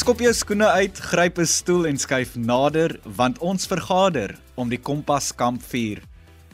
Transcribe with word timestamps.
Skop 0.00 0.22
jou 0.24 0.30
skoene 0.32 0.64
uit, 0.80 0.96
gryp 1.10 1.38
'n 1.38 1.46
stoel 1.46 1.86
en 1.86 1.98
skuif 1.98 2.30
nader 2.36 2.94
want 3.04 3.38
ons 3.38 3.66
vergader 3.66 4.32
om 4.56 4.70
die 4.70 4.78
Kompas 4.78 5.28
kampvuur. 5.36 6.00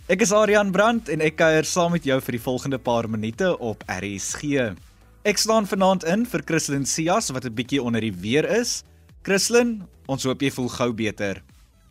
Ek 0.09 0.21
is 0.21 0.33
Adrian 0.33 0.73
Brandt 0.73 1.09
en 1.09 1.21
ek 1.21 1.37
kuier 1.37 1.63
saam 1.65 1.93
met 1.93 2.03
jou 2.03 2.21
vir 2.21 2.33
die 2.33 2.43
volgende 2.43 2.79
paar 2.79 3.09
minute 3.09 3.59
op 3.61 3.85
RSG. 3.87 4.75
Ek 5.23 5.39
staan 5.39 5.67
vanaand 5.67 6.03
in 6.05 6.27
vir 6.27 6.43
Christlyn 6.43 6.87
Cias 6.87 7.31
wat 7.31 7.45
'n 7.45 7.55
bietjie 7.55 7.83
onder 7.83 8.01
die 8.01 8.11
weer 8.11 8.45
is. 8.51 8.83
Christlyn, 9.23 9.87
ons 10.09 10.25
hoop 10.25 10.43
jy 10.43 10.51
voel 10.51 10.69
gou 10.69 10.93
beter. 10.93 11.43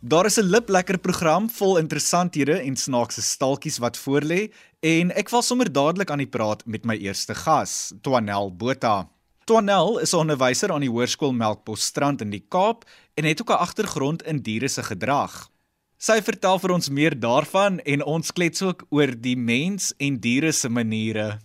Daar 0.02 0.26
is 0.26 0.38
'n 0.38 0.50
lip 0.50 0.68
lekker 0.68 0.98
program 0.98 1.48
vol 1.48 1.78
interessanthede 1.78 2.60
en 2.60 2.76
snaakse 2.76 3.22
staaltjies 3.22 3.78
wat 3.78 3.96
voorlê 3.96 4.52
en 4.82 5.10
ek 5.10 5.30
val 5.30 5.42
sommer 5.42 5.72
dadelik 5.72 6.10
aan 6.10 6.18
die 6.18 6.26
praat 6.28 6.66
met 6.66 6.84
my 6.84 6.96
eerste 6.96 7.34
gas, 7.34 7.94
Twanel 8.02 8.50
Botha. 8.50 9.15
Twanel 9.46 10.00
is 10.02 10.12
'n 10.12 10.26
onderwyser 10.26 10.72
aan 10.72 10.82
die 10.82 10.90
Hoërskool 10.90 11.30
Melkbosstrand 11.32 12.20
in 12.20 12.32
die 12.34 12.42
Kaap 12.48 12.82
en 13.14 13.24
het 13.24 13.40
ook 13.40 13.50
'n 13.50 13.62
agtergrond 13.66 14.22
in 14.22 14.42
diere 14.42 14.68
se 14.68 14.82
gedrag. 14.82 15.50
Sy 15.98 16.22
vertel 16.22 16.58
vir 16.58 16.70
ons 16.70 16.88
meer 16.88 17.14
daarvan 17.20 17.78
en 17.78 18.04
ons 18.04 18.32
klets 18.32 18.62
ook 18.62 18.82
oor 18.90 19.14
die 19.20 19.36
mens 19.36 19.94
en 19.98 20.18
diere 20.18 20.52
se 20.52 20.68
maniere. 20.68 21.38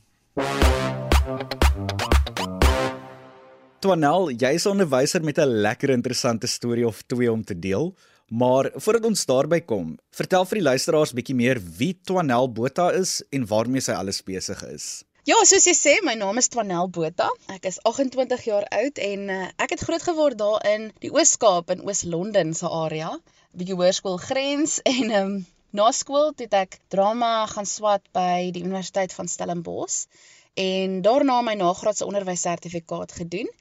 Twanel, 3.79 4.31
jy's 4.31 4.65
'n 4.65 4.70
onderwyser 4.70 5.23
met 5.23 5.37
'n 5.37 5.61
lekker 5.61 5.89
interessante 5.89 6.47
storie 6.47 6.87
of 6.87 7.01
twee 7.01 7.31
om 7.31 7.43
te 7.43 7.59
deel. 7.59 7.95
Maar 8.27 8.71
voordat 8.75 9.05
ons 9.05 9.25
daarby 9.25 9.59
kom, 9.59 9.97
vertel 10.11 10.45
vir 10.45 10.57
die 10.57 10.63
luisteraars 10.63 11.13
bietjie 11.13 11.35
meer 11.35 11.61
wie 11.77 11.99
Twanel 12.03 12.51
Botha 12.51 12.89
is 12.91 13.23
en 13.29 13.45
waarmee 13.45 13.81
sy 13.81 13.91
alles 13.91 14.23
besig 14.23 14.63
is. 14.63 15.04
Ja, 15.29 15.35
soos 15.45 15.67
jy 15.69 15.73
sê, 15.77 15.91
my 16.01 16.15
naam 16.17 16.39
is 16.41 16.47
Twanel 16.49 16.87
Botha. 16.89 17.27
Ek 17.53 17.67
is 17.69 17.75
28 17.85 18.45
jaar 18.47 18.63
oud 18.73 19.01
en 19.05 19.27
uh, 19.29 19.43
ek 19.61 19.75
het 19.75 19.83
groot 19.85 20.01
geword 20.01 20.39
daar 20.39 20.63
in 20.65 20.87
die 21.03 21.11
Oos-Kaap 21.13 21.69
in 21.75 21.83
Oos-London 21.85 22.55
se 22.57 22.65
area, 22.65 23.11
bietjie 23.53 23.77
hoërskool 23.77 24.17
grens 24.23 24.79
en 24.93 25.13
um, 25.19 25.35
na 25.77 25.91
skool 25.93 26.33
het 26.41 26.57
ek 26.57 26.79
drama 26.89 27.45
gaan 27.53 27.69
swat 27.69 28.09
by 28.17 28.49
die 28.55 28.65
Universiteit 28.65 29.13
van 29.13 29.29
Stellenbosch 29.29 30.25
en 30.57 30.97
daarna 31.05 31.37
my 31.45 31.53
nagraadse 31.61 32.09
onderwyssertifikaat 32.09 33.13
gedoen. 33.21 33.53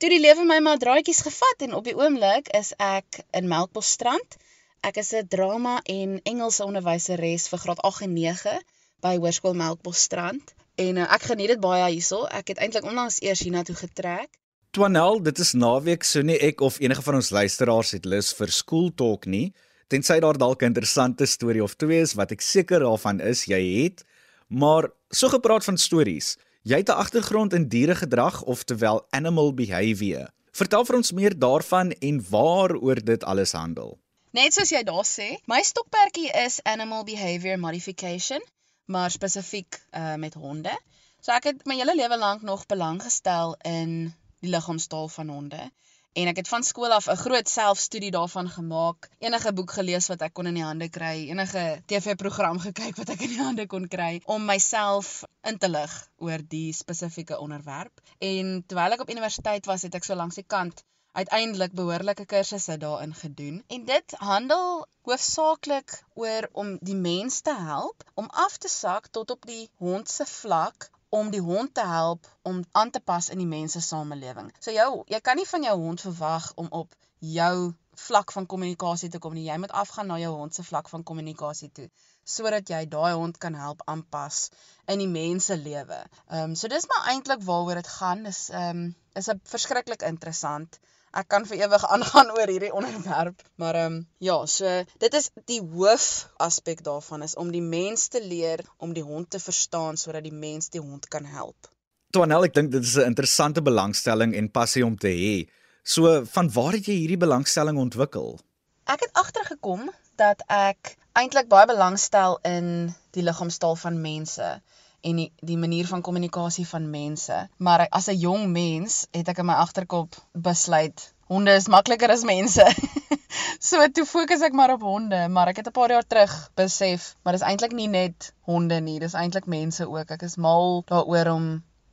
Toe 0.00 0.08
die 0.08 0.22
lewe 0.24 0.48
my 0.48 0.62
maar 0.64 0.80
draadjies 0.80 1.20
gevat 1.28 1.68
en 1.68 1.76
op 1.82 1.84
die 1.84 1.98
oomblik 2.00 2.48
is 2.56 2.72
ek 2.80 3.20
in 3.36 3.52
Melkbosstrand. 3.52 4.40
Ek 4.80 5.04
is 5.04 5.12
'n 5.12 5.28
drama 5.28 5.82
en 5.84 6.16
Engelse 6.24 6.64
onderwyseres 6.64 7.50
vir 7.52 7.66
graad 7.68 7.84
8 7.92 8.08
en 8.08 8.20
9 8.24 8.60
by 9.04 9.18
Hoërskool 9.20 9.60
Melkbosstrand. 9.66 10.56
En 10.74 10.96
uh, 10.96 11.06
ek 11.14 11.28
geniet 11.30 11.52
dit 11.54 11.60
baie 11.62 11.84
hierso. 11.92 12.24
Ek 12.26 12.50
het 12.50 12.58
eintlik 12.58 12.86
onlangs 12.88 13.20
eers 13.22 13.44
hiernatoe 13.46 13.76
getrek. 13.78 14.32
Twanel, 14.74 15.20
dit 15.22 15.38
is 15.38 15.52
naweek, 15.54 16.02
so 16.02 16.22
nie 16.26 16.34
ek 16.42 16.62
of 16.66 16.80
enige 16.82 17.02
van 17.06 17.20
ons 17.20 17.30
luisteraars 17.30 17.92
het 17.94 18.08
lus 18.10 18.32
vir 18.34 18.50
school 18.50 18.90
talk 18.90 19.28
nie. 19.30 19.52
Tensy 19.92 20.16
daar 20.18 20.38
dalk 20.38 20.62
'n 20.62 20.72
interessante 20.72 21.26
storie 21.26 21.62
of 21.62 21.76
twee 21.78 22.00
is 22.00 22.14
wat 22.18 22.32
ek 22.32 22.40
seker 22.40 22.80
daarvan 22.80 23.20
is 23.20 23.44
jy 23.46 23.60
het. 23.82 24.02
Maar 24.48 24.90
so 25.10 25.28
gepraat 25.28 25.64
van 25.64 25.78
stories. 25.78 26.36
Jy 26.62 26.76
het 26.82 26.88
'n 26.88 26.98
agtergrond 26.98 27.52
in 27.52 27.68
dieregedrag 27.68 28.42
oftewel 28.42 29.06
animal 29.10 29.54
behavior. 29.54 30.32
Vertel 30.50 30.84
vir 30.84 30.96
ons 30.96 31.12
meer 31.12 31.38
daarvan 31.38 31.92
en 31.92 32.24
waaroor 32.30 33.04
dit 33.04 33.24
alles 33.24 33.52
handel. 33.52 33.98
Net 34.32 34.52
soos 34.54 34.70
jy 34.70 34.82
daar 34.82 35.06
sê, 35.06 35.38
my 35.46 35.62
stokperdjie 35.62 36.30
is 36.44 36.60
animal 36.64 37.04
behavior 37.04 37.58
modification 37.58 38.40
maar 38.84 39.10
spesifiek 39.10 39.80
uh 39.90 40.14
met 40.14 40.34
honde. 40.34 40.74
So 41.20 41.32
ek 41.32 41.44
het 41.50 41.64
my 41.66 41.76
hele 41.80 41.94
lewe 41.94 42.18
lank 42.18 42.42
nog 42.42 42.66
belang 42.66 43.02
gestel 43.02 43.56
in 43.62 44.14
die 44.40 44.50
liggaamstaal 44.52 45.08
van 45.08 45.28
honde 45.28 45.70
en 46.14 46.30
ek 46.30 46.38
het 46.42 46.48
van 46.48 46.62
skool 46.62 46.92
af 46.94 47.06
'n 47.10 47.18
groot 47.18 47.48
selfstudie 47.48 48.10
daarvan 48.14 48.48
gemaak. 48.48 49.08
Enige 49.18 49.52
boek 49.52 49.72
gelees 49.78 50.06
wat 50.06 50.22
ek 50.22 50.32
kon 50.32 50.46
in 50.46 50.54
die 50.54 50.62
hande 50.62 50.88
kry, 50.88 51.14
enige 51.30 51.82
TV-program 51.86 52.58
gekyk 52.58 52.96
wat 52.96 53.08
ek 53.08 53.24
in 53.26 53.32
die 53.34 53.42
hande 53.42 53.66
kon 53.66 53.88
kry 53.88 54.20
om 54.24 54.44
myself 54.44 55.24
in 55.42 55.58
te 55.58 55.68
lig 55.68 55.94
oor 56.16 56.38
die 56.48 56.72
spesifieke 56.72 57.38
onderwerp. 57.38 58.00
En 58.18 58.62
terwyl 58.66 58.92
ek 58.92 59.00
op 59.00 59.10
universiteit 59.10 59.66
was, 59.66 59.82
het 59.82 59.94
ek 59.94 60.04
so 60.04 60.14
langs 60.14 60.34
die 60.34 60.46
kant 60.46 60.84
uiteindelik 61.14 61.72
behoorlike 61.78 62.24
kursusse 62.30 62.76
daarin 62.82 63.14
gedoen 63.14 63.62
en 63.76 63.84
dit 63.90 64.14
handel 64.18 64.86
hoofsaaklik 65.06 65.92
oor 66.14 66.48
om 66.52 66.72
die 66.80 66.96
mens 66.96 67.40
te 67.40 67.54
help 67.54 68.02
om 68.14 68.30
af 68.46 68.56
te 68.58 68.68
sak 68.68 69.06
tot 69.06 69.30
op 69.30 69.46
die 69.46 69.68
hond 69.78 70.10
se 70.10 70.26
vlak 70.26 70.88
om 71.08 71.30
die 71.30 71.40
hond 71.40 71.74
te 71.74 71.84
help 71.86 72.26
om 72.42 72.64
aan 72.72 72.90
te 72.90 73.00
pas 73.00 73.28
in 73.30 73.38
die 73.38 73.46
mens 73.46 73.72
se 73.72 73.80
samelewing. 73.80 74.50
So 74.58 74.74
jou 74.74 75.04
jy 75.06 75.20
kan 75.20 75.38
nie 75.38 75.46
van 75.50 75.66
jou 75.66 75.74
hond 75.82 76.02
verwag 76.06 76.48
om 76.62 76.70
op 76.70 76.96
jou 77.18 77.74
vlak 78.06 78.32
van 78.34 78.46
kommunikasie 78.46 79.10
te 79.10 79.20
kom 79.22 79.36
nie. 79.38 79.46
Jy 79.46 79.58
moet 79.62 79.76
afgaan 79.82 80.10
na 80.10 80.18
jou 80.18 80.32
hond 80.34 80.54
se 80.54 80.66
vlak 80.66 80.90
van 80.90 81.06
kommunikasie 81.12 81.70
toe 81.78 81.86
sodat 82.24 82.70
jy 82.72 82.82
daai 82.88 83.12
hond 83.12 83.38
kan 83.38 83.54
help 83.54 83.82
aanpas 83.92 84.48
in 84.88 84.98
die 84.98 85.10
mens 85.14 85.46
se 85.50 85.56
lewe. 85.60 86.00
Ehm 86.26 86.50
um, 86.50 86.58
so 86.58 86.68
dis 86.72 86.88
maar 86.90 87.06
eintlik 87.12 87.46
waaroor 87.46 87.82
dit 87.82 87.94
gaan. 88.00 88.26
Dis 88.26 88.48
ehm 88.50 88.82
um, 88.82 88.94
is 89.14 89.30
'n 89.30 89.40
verskriklik 89.54 90.02
interessant 90.02 90.80
ek 91.20 91.28
kan 91.30 91.44
vir 91.46 91.62
ewig 91.64 91.84
aangaan 91.94 92.32
oor 92.34 92.50
hierdie 92.50 92.72
onderwerp, 92.74 93.42
maar 93.60 93.78
ehm 93.78 93.98
um, 93.98 93.98
ja, 94.18 94.36
so 94.46 94.70
dit 95.04 95.14
is 95.14 95.30
die 95.50 95.60
hoof 95.60 96.06
aspek 96.46 96.82
daarvan 96.86 97.22
is 97.22 97.36
om 97.36 97.52
die 97.54 97.62
mens 97.62 98.08
te 98.08 98.22
leer 98.22 98.64
om 98.78 98.94
die 98.96 99.06
hond 99.06 99.30
te 99.30 99.40
verstaan 99.42 100.00
sodat 100.00 100.26
die 100.26 100.34
mens 100.34 100.70
die 100.74 100.82
hond 100.82 101.08
kan 101.08 101.24
help. 101.24 101.70
Twanel, 102.14 102.46
ek 102.48 102.54
dink 102.54 102.72
dit 102.72 102.82
is 102.82 102.96
'n 102.96 103.10
interessante 103.12 103.62
belangstelling 103.62 104.34
en 104.34 104.50
passie 104.50 104.84
om 104.86 104.96
te 104.96 105.10
hê. 105.10 105.36
So, 105.82 106.24
van 106.24 106.50
waar 106.50 106.72
het 106.72 106.86
jy 106.86 106.94
hierdie 106.94 107.22
belangstelling 107.26 107.78
ontwikkel? 107.78 108.38
Ek 108.86 109.00
het 109.00 109.12
agtergekom 109.12 109.90
dat 110.16 110.42
ek 110.48 110.96
eintlik 111.12 111.48
baie 111.48 111.66
belangstel 111.66 112.38
in 112.42 112.94
die 113.10 113.22
liggaamstaal 113.22 113.76
van 113.76 114.00
mense 114.00 114.62
en 115.04 115.20
die, 115.20 115.30
die 115.40 115.58
manier 115.60 115.86
van 115.86 116.04
kommunikasie 116.04 116.66
van 116.68 116.90
mense. 116.90 117.48
Maar 117.56 117.86
as 117.88 118.08
'n 118.08 118.18
jong 118.26 118.46
mens 118.52 119.06
het 119.10 119.28
ek 119.28 119.38
in 119.38 119.46
my 119.46 119.56
agterkop 119.66 120.16
besluit 120.32 121.12
honde 121.26 121.54
is 121.56 121.68
makliker 121.68 122.10
as 122.10 122.24
mense. 122.24 122.64
so 123.68 123.84
toe 123.96 124.04
fokus 124.06 124.42
ek 124.44 124.56
maar 124.56 124.74
op 124.74 124.82
honde, 124.86 125.28
maar 125.28 125.48
ek 125.52 125.62
het 125.62 125.68
'n 125.68 125.76
paar 125.78 125.90
jaar 125.90 126.06
terug 126.06 126.34
besef, 126.54 127.14
maar 127.22 127.36
dis 127.36 127.46
eintlik 127.46 127.72
nie 127.72 127.88
net 127.88 128.32
honde 128.50 128.80
nie, 128.80 128.98
dis 128.98 129.14
eintlik 129.14 129.46
mense 129.46 129.88
ook. 129.88 130.10
Ek 130.10 130.22
is 130.22 130.36
mal 130.36 130.82
daaroor 130.90 131.32
om 131.36 131.46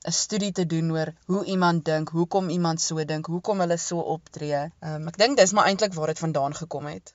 'n 0.07 0.11
studie 0.11 0.51
te 0.51 0.65
doen 0.65 0.91
oor 0.91 1.13
hoe 1.25 1.45
iemand 1.45 1.85
dink, 1.85 2.09
hoekom 2.09 2.49
iemand 2.49 2.81
so 2.81 3.05
dink, 3.05 3.25
hoekom 3.25 3.59
hulle 3.59 3.77
so 3.77 3.99
optree. 3.99 4.71
Um, 4.81 5.07
ek 5.07 5.17
dink 5.17 5.37
dis 5.37 5.51
maar 5.53 5.65
eintlik 5.65 5.93
waar 5.93 6.07
dit 6.07 6.19
vandaan 6.19 6.55
gekom 6.55 6.85
het. 6.85 7.13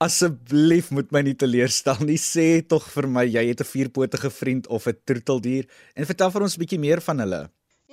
Asseblief 0.00 0.86
moet 0.96 1.10
my 1.12 1.20
nie 1.26 1.34
teleurstel 1.36 1.98
nie. 2.08 2.16
Sê 2.16 2.62
tog 2.64 2.86
vir 2.88 3.06
my 3.16 3.24
jy 3.28 3.42
het 3.50 3.60
'n 3.60 3.68
vierpotige 3.68 4.30
vriend 4.32 4.68
of 4.76 4.86
'n 4.88 4.96
troetelddier 5.04 5.66
en 5.94 6.08
vertel 6.10 6.30
vir 6.30 6.42
ons 6.46 6.56
'n 6.56 6.60
bietjie 6.62 6.78
meer 6.80 7.00
van 7.08 7.18
hulle. 7.20 7.40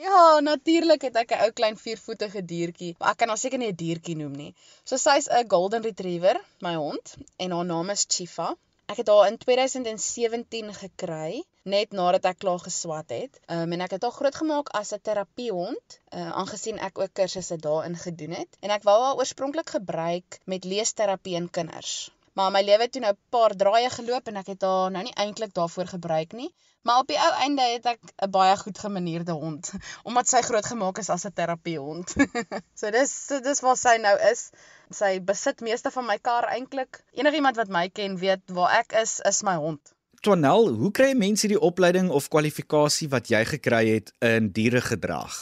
Ja, 0.06 0.40
natuurlik 0.40 1.01
het 1.01 1.16
ek 1.18 1.31
'n 1.31 1.44
ou 1.45 1.51
klein 1.51 1.75
viervoetige 1.75 2.45
diertjie. 2.45 2.95
Ek 3.00 3.18
kan 3.18 3.28
haar 3.28 3.38
seker 3.38 3.59
nie 3.59 3.72
'n 3.72 3.75
diertjie 3.75 4.16
noem 4.16 4.31
nie. 4.31 4.56
So 4.85 4.95
sy's 4.95 5.28
'n 5.28 5.50
golden 5.50 5.84
retriever, 5.84 6.40
my 6.62 6.75
hond, 6.75 7.18
en 7.38 7.51
haar 7.51 7.66
naam 7.66 7.90
is 7.90 8.06
Chifa. 8.07 8.56
Ek 8.91 9.01
het 9.01 9.09
haar 9.11 9.27
in 9.27 9.37
2017 9.37 10.69
gekry 10.73 11.41
net 11.67 11.95
nadat 11.99 12.27
ek 12.29 12.37
klaar 12.43 12.61
geswat 12.63 13.09
het. 13.11 13.39
Um, 13.51 13.73
en 13.75 13.81
ek 13.83 13.97
het 13.97 14.05
haar 14.07 14.13
grootgemaak 14.15 14.69
as 14.79 14.93
'n 14.95 15.03
terapiehond, 15.07 15.97
uh, 16.15 16.29
aangesien 16.41 16.79
ek 16.87 17.01
ook 17.03 17.11
kursusse 17.19 17.57
daarin 17.65 17.97
gedoen 18.03 18.37
het. 18.39 18.57
En 18.63 18.71
ek 18.77 18.87
wou 18.87 18.95
haar 19.01 19.19
oorspronklik 19.19 19.73
gebruik 19.75 20.39
met 20.45 20.63
leesterapie 20.63 21.35
in 21.35 21.49
kinders. 21.49 21.97
Maar 22.37 22.51
my 22.51 22.61
lewe 22.61 22.85
het 22.85 22.91
toe 22.91 23.01
nou 23.01 23.11
'n 23.11 23.29
paar 23.35 23.55
draaie 23.55 23.89
geloop 23.89 24.27
en 24.27 24.35
ek 24.43 24.53
het 24.53 24.61
haar 24.61 24.91
nou 24.91 25.03
nie 25.03 25.17
eintlik 25.25 25.53
daarvoor 25.53 25.88
gebruik 25.88 26.31
nie. 26.31 26.53
Maar 26.81 27.00
op 27.03 27.07
die 27.07 27.19
ou 27.19 27.31
einde 27.44 27.62
het 27.62 27.85
ek 27.85 28.00
'n 28.23 28.31
baie 28.31 28.57
goed 28.57 28.79
gemanierde 28.79 29.31
hond 29.31 29.71
omdat 30.07 30.29
sy 30.29 30.41
grootgemaak 30.41 30.97
is 31.03 31.09
as 31.09 31.25
'n 31.25 31.33
terapiehond. 31.33 32.15
so 32.79 32.91
dis 32.91 33.13
dis 33.50 33.59
waar 33.59 33.77
sy 33.77 33.97
nou 34.07 34.15
is. 34.31 34.50
Sy 34.94 35.19
besit 35.19 35.62
meeste 35.62 35.92
van 35.92 36.06
my 36.06 36.18
kar 36.18 36.48
eintlik. 36.51 37.01
Enigiemand 37.12 37.60
wat 37.60 37.69
my 37.69 37.88
ken 37.89 38.18
weet 38.18 38.44
waar 38.56 38.80
ek 38.80 38.95
is, 39.01 39.19
is 39.28 39.44
my 39.44 39.56
hond. 39.56 39.94
Twanel, 40.22 40.72
hoe 40.74 40.92
kry 40.92 41.12
mense 41.13 41.48
die 41.48 41.60
opleiding 41.60 42.10
of 42.10 42.30
kwalifikasie 42.34 43.10
wat 43.12 43.30
jy 43.30 43.44
gekry 43.45 43.84
het 43.92 44.13
in 44.24 44.50
dieregedrag? 44.56 45.36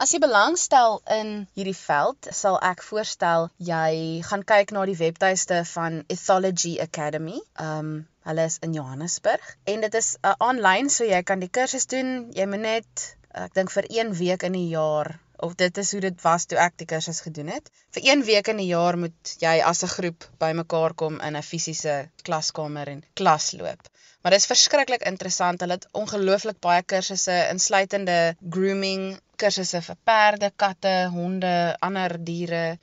As 0.00 0.14
jy 0.14 0.20
belangstel 0.22 1.00
in 1.12 1.32
hierdie 1.58 1.76
veld, 1.76 2.28
sal 2.32 2.54
ek 2.64 2.80
voorstel 2.86 3.50
jy 3.60 4.22
gaan 4.24 4.44
kyk 4.48 4.70
na 4.72 4.86
die 4.88 4.96
webtuiste 4.96 5.58
van 5.74 5.98
Ethology 6.08 6.78
Academy. 6.80 7.36
Um 7.60 8.06
hulle 8.24 8.46
is 8.48 8.56
in 8.64 8.72
Johannesburg 8.76 9.44
en 9.72 9.84
dit 9.84 9.94
is 10.00 10.08
'n 10.20 10.30
uh, 10.30 10.34
aanlyn 10.46 10.88
so 10.92 11.04
jy 11.04 11.20
kan 11.22 11.40
die 11.44 11.52
kursus 11.58 11.86
doen. 11.92 12.30
Jy 12.36 12.46
moet 12.46 12.64
net 12.64 13.04
ek 13.44 13.54
dink 13.58 13.70
vir 13.76 13.90
1 14.00 14.16
week 14.22 14.42
in 14.48 14.56
die 14.56 14.68
jaar 14.72 15.18
of 15.46 15.54
dit 15.54 15.78
is 15.82 15.92
hoe 15.92 16.00
dit 16.00 16.22
was 16.22 16.46
toe 16.46 16.58
ek 16.58 16.76
die 16.82 16.88
kursus 16.92 17.20
gedoen 17.24 17.48
het. 17.54 17.70
Vir 17.96 18.02
1 18.12 18.24
week 18.28 18.48
in 18.52 18.60
'n 18.60 18.66
jaar 18.66 18.98
moet 18.98 19.36
jy 19.40 19.54
as 19.64 19.82
'n 19.82 19.94
groep 19.96 20.28
bymekaar 20.38 20.94
kom 20.94 21.20
in 21.20 21.36
'n 21.36 21.42
fisiese 21.42 22.10
klaskamer 22.22 22.88
en 22.88 23.04
klas 23.14 23.52
loop. 23.52 23.88
Maar 24.22 24.32
dit 24.32 24.40
is 24.40 24.46
verskriklik 24.46 25.02
interessant. 25.02 25.60
Hulle 25.60 25.78
het 25.78 25.88
ongelooflik 25.92 26.60
baie 26.60 26.82
kursusse 26.82 27.48
insluitende 27.50 28.36
grooming 28.50 29.20
kursusse 29.36 29.80
vir 29.82 29.96
perde, 30.04 30.52
katte, 30.56 31.08
honde, 31.12 31.76
ander 31.80 32.16
diere. 32.24 32.78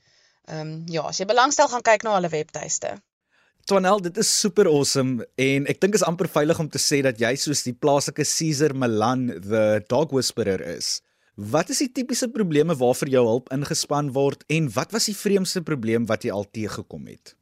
Ehm 0.47 0.59
um, 0.59 0.83
ja, 0.87 1.01
as 1.01 1.19
jy 1.19 1.25
belangstel 1.25 1.67
gaan 1.67 1.81
kyk 1.81 2.03
na 2.03 2.15
hulle 2.15 2.29
webtuiste. 2.29 2.95
Twanel, 3.67 3.99
dit 3.99 4.17
is 4.17 4.39
super 4.39 4.65
awesome 4.71 5.25
en 5.35 5.65
ek 5.67 5.81
dink 5.83 5.97
is 5.97 6.03
amper 6.07 6.29
veilig 6.31 6.59
om 6.59 6.69
te 6.71 6.79
sê 6.79 7.01
dat 7.03 7.19
jy 7.19 7.33
soos 7.35 7.65
die 7.67 7.75
plaaslike 7.75 8.23
Caesar 8.23 8.73
Milan 8.73 9.27
the 9.27 9.83
dog 9.91 10.15
whisperer 10.15 10.63
is. 10.77 11.01
Wat 11.37 11.69
is 11.69 11.83
die 11.83 11.91
tipiese 11.93 12.31
probleme 12.33 12.73
waarvoor 12.73 13.09
jou 13.13 13.21
hulp 13.27 13.51
ingespan 13.53 14.07
word 14.13 14.41
en 14.49 14.71
wat 14.73 14.93
was 14.95 15.05
die 15.05 15.13
vreemdste 15.13 15.61
probleem 15.61 16.07
wat 16.09 16.23
jy 16.25 16.31
al 16.33 16.47
teëgekom 16.49 17.03
het? 17.11 17.35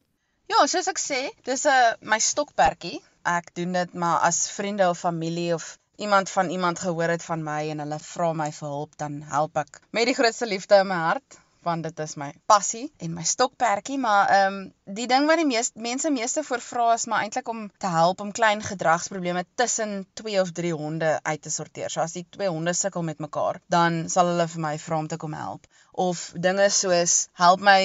Ja, 0.51 0.65
soos 0.67 0.89
ek 0.91 0.99
sê, 0.99 1.19
dis 1.47 1.63
'n 1.63 1.71
uh, 1.71 1.93
my 2.03 2.19
stokperdjie. 2.19 2.99
Ek 3.23 3.55
doen 3.55 3.71
dit 3.71 3.93
maar 3.93 4.19
as 4.19 4.51
vriende 4.51 4.89
of 4.89 4.99
familie 4.99 5.53
of 5.55 5.77
iemand 5.95 6.29
van 6.29 6.49
iemand 6.49 6.79
gehoor 6.79 7.15
het 7.15 7.23
van 7.23 7.43
my 7.43 7.71
en 7.71 7.79
hulle 7.79 7.99
vra 7.99 8.33
my 8.33 8.51
vir 8.51 8.67
hulp, 8.67 8.97
dan 8.97 9.21
help 9.31 9.55
ek 9.63 9.79
met 9.91 10.11
die 10.11 10.17
grootste 10.19 10.45
liefde 10.45 10.75
in 10.75 10.91
my 10.91 10.99
hart 11.07 11.39
want 11.65 11.83
dit 11.87 11.99
is 12.05 12.15
my 12.21 12.29
passie 12.49 12.85
en 13.03 13.13
my 13.17 13.25
stokperdjie, 13.33 13.97
maar 14.01 14.29
ehm 14.29 14.53
um, 14.53 14.71
die 14.97 15.07
ding 15.09 15.25
wat 15.29 15.41
die 15.41 15.47
meeste 15.49 15.81
mense 15.81 16.11
meeste 16.13 16.43
voor 16.47 16.61
vra 16.61 16.87
is 16.93 17.05
maar 17.09 17.25
eintlik 17.25 17.47
om 17.49 17.65
te 17.83 17.91
help 17.91 18.21
om 18.21 18.31
klein 18.39 18.61
gedragsprobleme 18.61 19.45
tussen 19.61 19.95
2 20.21 20.41
of 20.41 20.51
3 20.51 20.73
honde 20.73 21.19
uit 21.23 21.41
te 21.41 21.49
sorteer. 21.49 21.89
So 21.89 22.01
as 22.05 22.13
die 22.17 22.25
twee 22.29 22.49
honde 22.49 22.73
sukkel 22.73 23.03
met 23.03 23.23
mekaar, 23.27 23.61
dan 23.67 24.03
sal 24.09 24.29
hulle 24.33 24.47
vir 24.55 24.65
my 24.67 24.75
vra 24.87 24.99
om 25.03 25.07
te 25.07 25.17
kom 25.17 25.33
help. 25.33 25.65
Of 25.91 26.31
dinge 26.47 26.69
soos 26.69 27.15
help 27.33 27.63
my 27.71 27.79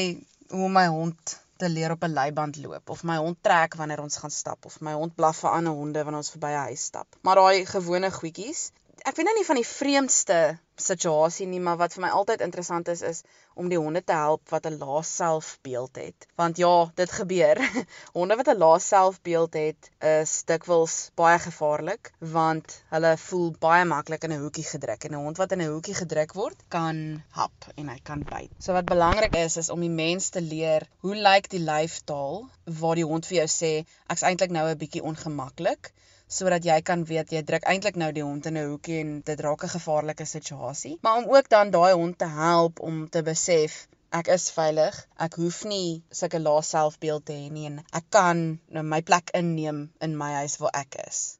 hoe 0.50 0.68
my 0.68 0.86
hond 0.86 1.38
te 1.60 1.68
leer 1.68 1.90
op 1.90 2.04
'n 2.04 2.12
leiband 2.20 2.56
loop 2.56 2.90
of 2.90 3.02
my 3.02 3.16
hond 3.16 3.36
trek 3.46 3.74
wanneer 3.80 4.00
ons 4.02 4.16
gaan 4.16 4.30
stap 4.30 4.64
of 4.64 4.80
my 4.80 4.92
hond 4.92 5.14
blaf 5.14 5.42
vir 5.44 5.50
ander 5.50 5.72
honde 5.80 6.04
wanneer 6.04 6.22
ons 6.22 6.32
verby 6.34 6.52
'n 6.52 6.66
huis 6.68 6.84
stap. 6.90 7.16
Maar 7.22 7.40
daai 7.40 7.66
gewone 7.66 8.10
goedjies, 8.10 8.62
ek 9.08 9.16
weet 9.16 9.26
nou 9.26 9.36
nie 9.36 9.46
van 9.46 9.58
die 9.58 9.66
vreemdste 9.66 10.36
situasie 10.80 11.46
nie, 11.48 11.60
maar 11.60 11.76
wat 11.80 11.94
vir 11.96 12.02
my 12.04 12.10
altyd 12.16 12.42
interessant 12.44 12.88
is 12.92 13.02
is 13.04 13.20
om 13.60 13.68
die 13.68 13.78
honde 13.80 14.00
te 14.04 14.16
help 14.16 14.52
wat 14.52 14.66
'n 14.68 14.78
lae 14.80 15.02
selfbeeld 15.04 15.96
het. 16.00 16.26
Want 16.40 16.56
ja, 16.56 16.90
dit 17.00 17.12
gebeur. 17.12 17.60
honde 18.18 18.36
wat 18.40 18.48
'n 18.48 18.58
lae 18.62 18.78
selfbeeld 18.80 19.54
het, 19.60 19.90
is 20.12 20.32
dikwels 20.50 20.96
baie 21.14 21.38
gevaarlik 21.38 22.12
want 22.18 22.76
hulle 22.94 23.16
voel 23.16 23.50
baie 23.66 23.84
maklik 23.84 24.24
in 24.24 24.32
'n 24.32 24.42
hoekie 24.44 24.66
gedruk 24.72 25.04
en 25.04 25.14
'n 25.14 25.24
hond 25.24 25.36
wat 25.42 25.52
in 25.52 25.62
'n 25.62 25.72
hoekie 25.72 25.94
gedruk 25.94 26.32
word, 26.32 26.58
kan 26.68 27.22
hap 27.30 27.72
en 27.76 27.88
hy 27.88 27.98
kan 28.02 28.24
byt. 28.28 28.50
So 28.58 28.72
wat 28.72 28.88
belangrik 28.88 29.34
is 29.34 29.56
is 29.56 29.70
om 29.70 29.80
die 29.80 29.96
mens 30.04 30.28
te 30.28 30.40
leer 30.40 30.88
hoe 31.00 31.14
lyk 31.14 31.48
die 31.50 31.64
lyfstaal 31.72 32.48
waar 32.64 32.96
die 32.96 33.08
hond 33.12 33.26
vir 33.26 33.36
jou 33.44 33.48
sê 33.48 33.72
ek's 34.08 34.22
eintlik 34.22 34.50
nou 34.50 34.68
'n 34.68 34.78
bietjie 34.78 35.02
ongemaklik 35.02 35.92
sodat 36.30 36.64
jy 36.64 36.78
kan 36.86 37.02
weet 37.04 37.32
jy 37.34 37.42
druk 37.42 37.64
eintlik 37.66 37.96
nou 37.98 38.12
die 38.14 38.22
hond 38.22 38.46
in 38.46 38.56
'n 38.56 38.68
hoekie 38.70 39.00
en 39.00 39.10
dit 39.26 39.40
raak 39.40 39.64
'n 39.64 39.74
gevaarlike 39.74 40.24
situasie. 40.24 40.98
Maar 41.02 41.16
om 41.16 41.26
ook 41.36 41.48
dan 41.48 41.70
daai 41.70 41.92
hond 41.92 42.18
te 42.18 42.28
help 42.28 42.80
om 42.80 43.08
te 43.08 43.22
besef 43.22 43.88
ek 44.10 44.28
is 44.28 44.50
veilig. 44.50 44.94
Ek 45.18 45.34
hoef 45.34 45.64
nie 45.64 46.02
sulke 46.10 46.38
lae 46.38 46.62
selfbeeld 46.62 47.24
te 47.26 47.32
hê 47.32 47.50
nie 47.50 47.66
en 47.66 47.82
ek 47.92 48.04
kan 48.10 48.60
nou 48.68 48.82
my 48.82 49.02
plek 49.02 49.30
inneem 49.34 49.90
in 50.00 50.16
my 50.16 50.32
huis 50.32 50.56
waar 50.58 50.74
ek 50.74 50.94
is. 51.08 51.36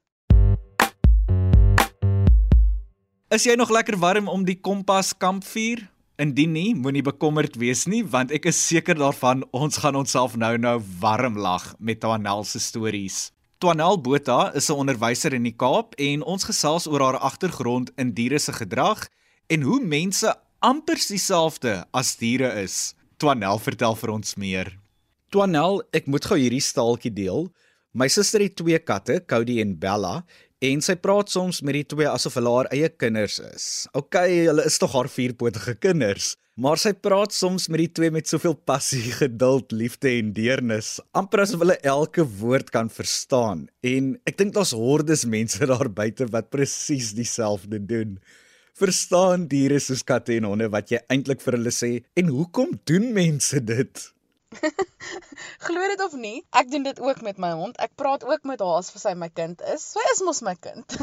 Is 3.31 3.43
jy 3.43 3.55
nog 3.55 3.69
lekker 3.69 3.97
warm 3.97 4.27
om 4.27 4.43
die 4.45 4.59
Kompas 4.59 5.13
kampvuur? 5.17 5.87
Indien 6.17 6.51
nie, 6.51 6.75
moenie 6.75 7.01
bekommerd 7.01 7.55
wees 7.55 7.87
nie, 7.87 8.03
want 8.03 8.31
ek 8.31 8.45
is 8.45 8.67
seker 8.67 8.95
daarvan 8.95 9.43
ons 9.51 9.77
gaan 9.77 9.95
onsself 9.95 10.35
nou-nou 10.35 10.81
warm 10.99 11.37
lag 11.37 11.75
met 11.79 11.99
Tanel 11.99 12.43
se 12.43 12.59
stories. 12.59 13.31
Twanel 13.61 14.01
Botha 14.01 14.49
is 14.57 14.71
'n 14.71 14.79
onderwyser 14.81 15.33
in 15.37 15.43
die 15.45 15.53
Kaap 15.53 15.93
en 16.01 16.23
ons 16.25 16.47
gesels 16.49 16.87
oor 16.89 17.01
haar 17.05 17.17
agtergrond 17.21 17.91
in 17.95 18.09
diere 18.17 18.39
se 18.39 18.53
gedrag 18.53 19.05
en 19.53 19.61
hoe 19.61 19.79
mense 19.79 20.33
amper 20.59 20.97
dieselfde 20.97 21.85
as 21.93 22.15
diere 22.15 22.49
is. 22.63 22.95
Twanel 23.17 23.59
vertel 23.59 23.95
vir 23.95 24.09
ons 24.09 24.35
meer. 24.35 24.79
Twanel, 25.29 25.83
ek 25.93 26.07
moet 26.07 26.25
gou 26.25 26.39
hierdie 26.41 26.61
staaltjie 26.61 27.13
deel. 27.13 27.53
My 27.93 28.07
suster 28.07 28.41
het 28.41 28.55
twee 28.55 28.79
katte, 28.79 29.19
Cody 29.27 29.61
en 29.61 29.77
Bella, 29.77 30.25
en 30.59 30.81
sy 30.81 30.95
praat 30.95 31.29
soms 31.29 31.61
met 31.61 31.73
die 31.73 31.85
twee 31.85 32.09
asof 32.09 32.33
hulle 32.33 32.49
haar 32.49 32.71
eie 32.73 32.89
kinders 32.89 33.39
is. 33.39 33.87
OK, 33.93 34.15
hulle 34.25 34.65
is 34.65 34.77
tog 34.79 34.93
haar 34.93 35.07
vierpotige 35.07 35.75
kinders, 35.75 36.35
maar 36.61 36.77
sy 36.77 36.91
praat 36.93 37.33
soms 37.33 37.65
met 37.73 37.81
die 37.81 37.91
twee 37.97 38.13
met 38.13 38.29
soveel 38.29 38.53
passie, 38.53 39.09
geduld, 39.21 39.73
liefde 39.73 40.11
en 40.19 40.29
deernis, 40.37 40.99
amper 41.17 41.45
asof 41.45 41.63
hulle 41.63 41.79
elke 41.87 42.25
woord 42.37 42.69
kan 42.73 42.91
verstaan. 42.93 43.65
En 43.81 44.13
ek 44.29 44.37
dink 44.37 44.53
daar's 44.57 44.75
hordes 44.77 45.25
mense 45.25 45.65
daar 45.71 45.89
buite 45.89 46.29
wat 46.33 46.51
presies 46.53 47.15
dieselfde 47.17 47.81
doen. 47.81 48.19
Verstaan 48.77 49.47
diere 49.51 49.81
soos 49.83 50.05
katte 50.07 50.37
en 50.37 50.47
honde 50.51 50.69
wat 50.73 50.93
jy 50.93 51.01
eintlik 51.11 51.41
vir 51.43 51.57
hulle 51.57 51.73
sê 51.75 51.91
en 52.17 52.31
hoekom 52.33 52.77
doen 52.89 53.11
mense 53.17 53.61
dit? 53.65 54.05
Glo 55.65 55.83
dit 55.87 56.01
of 56.03 56.13
nie, 56.19 56.41
ek 56.57 56.69
doen 56.71 56.85
dit 56.85 56.97
ook 57.01 57.21
met 57.25 57.41
my 57.41 57.51
hond. 57.57 57.77
Ek 57.81 57.93
praat 57.99 58.25
ook 58.27 58.45
met 58.47 58.61
haar 58.61 58.81
asof 58.81 59.01
sy 59.01 59.13
my 59.17 59.31
kind 59.33 59.61
is. 59.73 59.85
Sy 59.95 60.03
is 60.13 60.23
mos 60.27 60.41
my 60.45 60.55
kind. 60.61 60.97